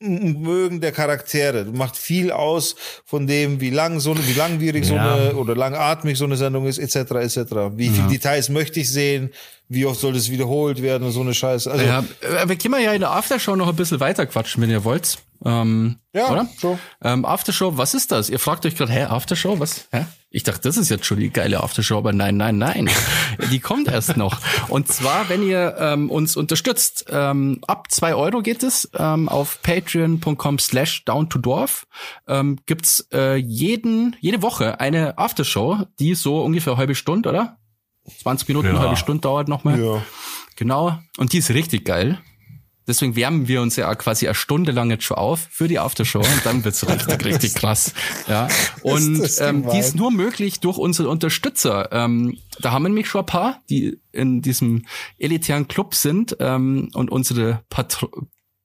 [0.00, 1.64] und Mögen der Charaktere.
[1.66, 2.74] Macht viel aus
[3.04, 5.14] von dem, wie lang so eine, wie langwierig so Ja.
[5.14, 6.96] eine oder langatmig so eine Sendung ist, etc.
[7.12, 7.36] etc.
[7.76, 9.30] Wie viele Details möchte ich sehen?
[9.68, 11.70] Wie oft soll das wiederholt werden und so eine Scheiße.
[11.70, 14.70] Also, Ja, äh, wir können ja in der Aftershow noch ein bisschen weiter quatschen, wenn
[14.70, 15.18] ihr wollt.
[15.44, 16.48] Ähm, Ja, oder?
[16.58, 16.78] so.
[17.02, 18.30] Ähm, Aftershow, was ist das?
[18.30, 19.88] Ihr fragt euch gerade, hä, Aftershow, was?
[19.90, 20.04] Hä?
[20.30, 22.90] Ich dachte, das ist jetzt schon die geile Aftershow, aber nein, nein, nein.
[23.50, 24.38] die kommt erst noch.
[24.68, 29.60] Und zwar, wenn ihr ähm, uns unterstützt, ähm, ab zwei Euro geht es, ähm, auf
[29.62, 31.86] patreon.com slash down to dorf,
[32.26, 37.58] ähm, gibt's äh, jeden, jede Woche eine Aftershow, die so ungefähr eine halbe Stunde, oder?
[38.22, 38.74] 20 Minuten, Ja.
[38.74, 39.80] eine halbe Stunde dauert nochmal.
[39.82, 40.02] ja.
[40.56, 40.98] Genau.
[41.16, 42.20] Und die ist richtig geil.
[42.86, 46.18] Deswegen wärmen wir uns ja quasi eine Stunde lang jetzt schon auf für die Aftershow
[46.18, 47.94] und dann wird's richtig, richtig krass.
[48.28, 48.46] Ja.
[48.82, 51.90] Und das ähm, die ist nur möglich durch unsere Unterstützer.
[51.92, 54.84] Ähm, da haben wir nämlich schon ein paar, die in diesem
[55.18, 58.10] elitären Club sind ähm, und unsere Patro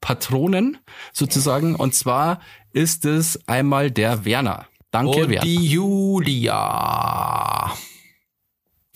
[0.01, 0.77] Patronen
[1.13, 1.75] sozusagen.
[1.75, 2.41] Und zwar
[2.73, 4.65] ist es einmal der Werner.
[4.91, 5.45] Danke, und Werner.
[5.45, 7.71] die Julia.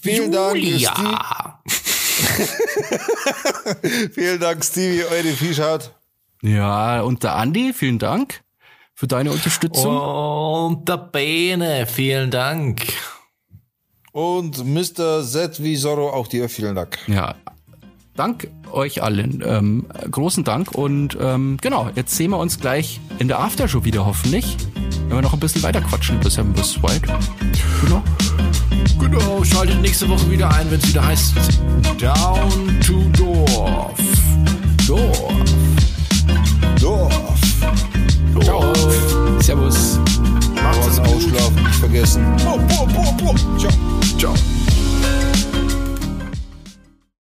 [0.03, 0.93] Vielen Dank, Julia.
[4.13, 5.91] Vielen Dank, Stevie, eure Fischhaut.
[6.41, 8.43] Ja, und der Andi, vielen Dank
[8.93, 9.97] für deine Unterstützung.
[9.97, 12.81] Und der Bene, vielen Dank.
[14.11, 15.23] Und Mr.
[15.23, 16.99] Z wie Zorro, auch dir vielen Dank.
[17.07, 17.35] Ja,
[18.15, 19.43] Dank euch allen.
[19.45, 24.05] Ähm, großen Dank und ähm, genau, jetzt sehen wir uns gleich in der Aftershow wieder
[24.05, 24.55] hoffentlich.
[25.07, 27.07] Wenn wir noch ein bisschen weiter quatschen bis Seven bis White.
[27.81, 28.03] Genau.
[28.99, 31.33] Genau, schaltet nächste Woche wieder ein, wenn es wieder heißt
[31.99, 33.99] Down to Dorf.
[34.87, 35.43] Dorf.
[36.79, 37.13] Dorf.
[38.43, 38.73] Ciao.
[39.39, 39.99] Servus.
[40.55, 41.07] Macht's gut.
[41.07, 42.25] ausschlafen, nicht vergessen.
[42.43, 43.35] Bo.
[44.17, 44.33] Ciao.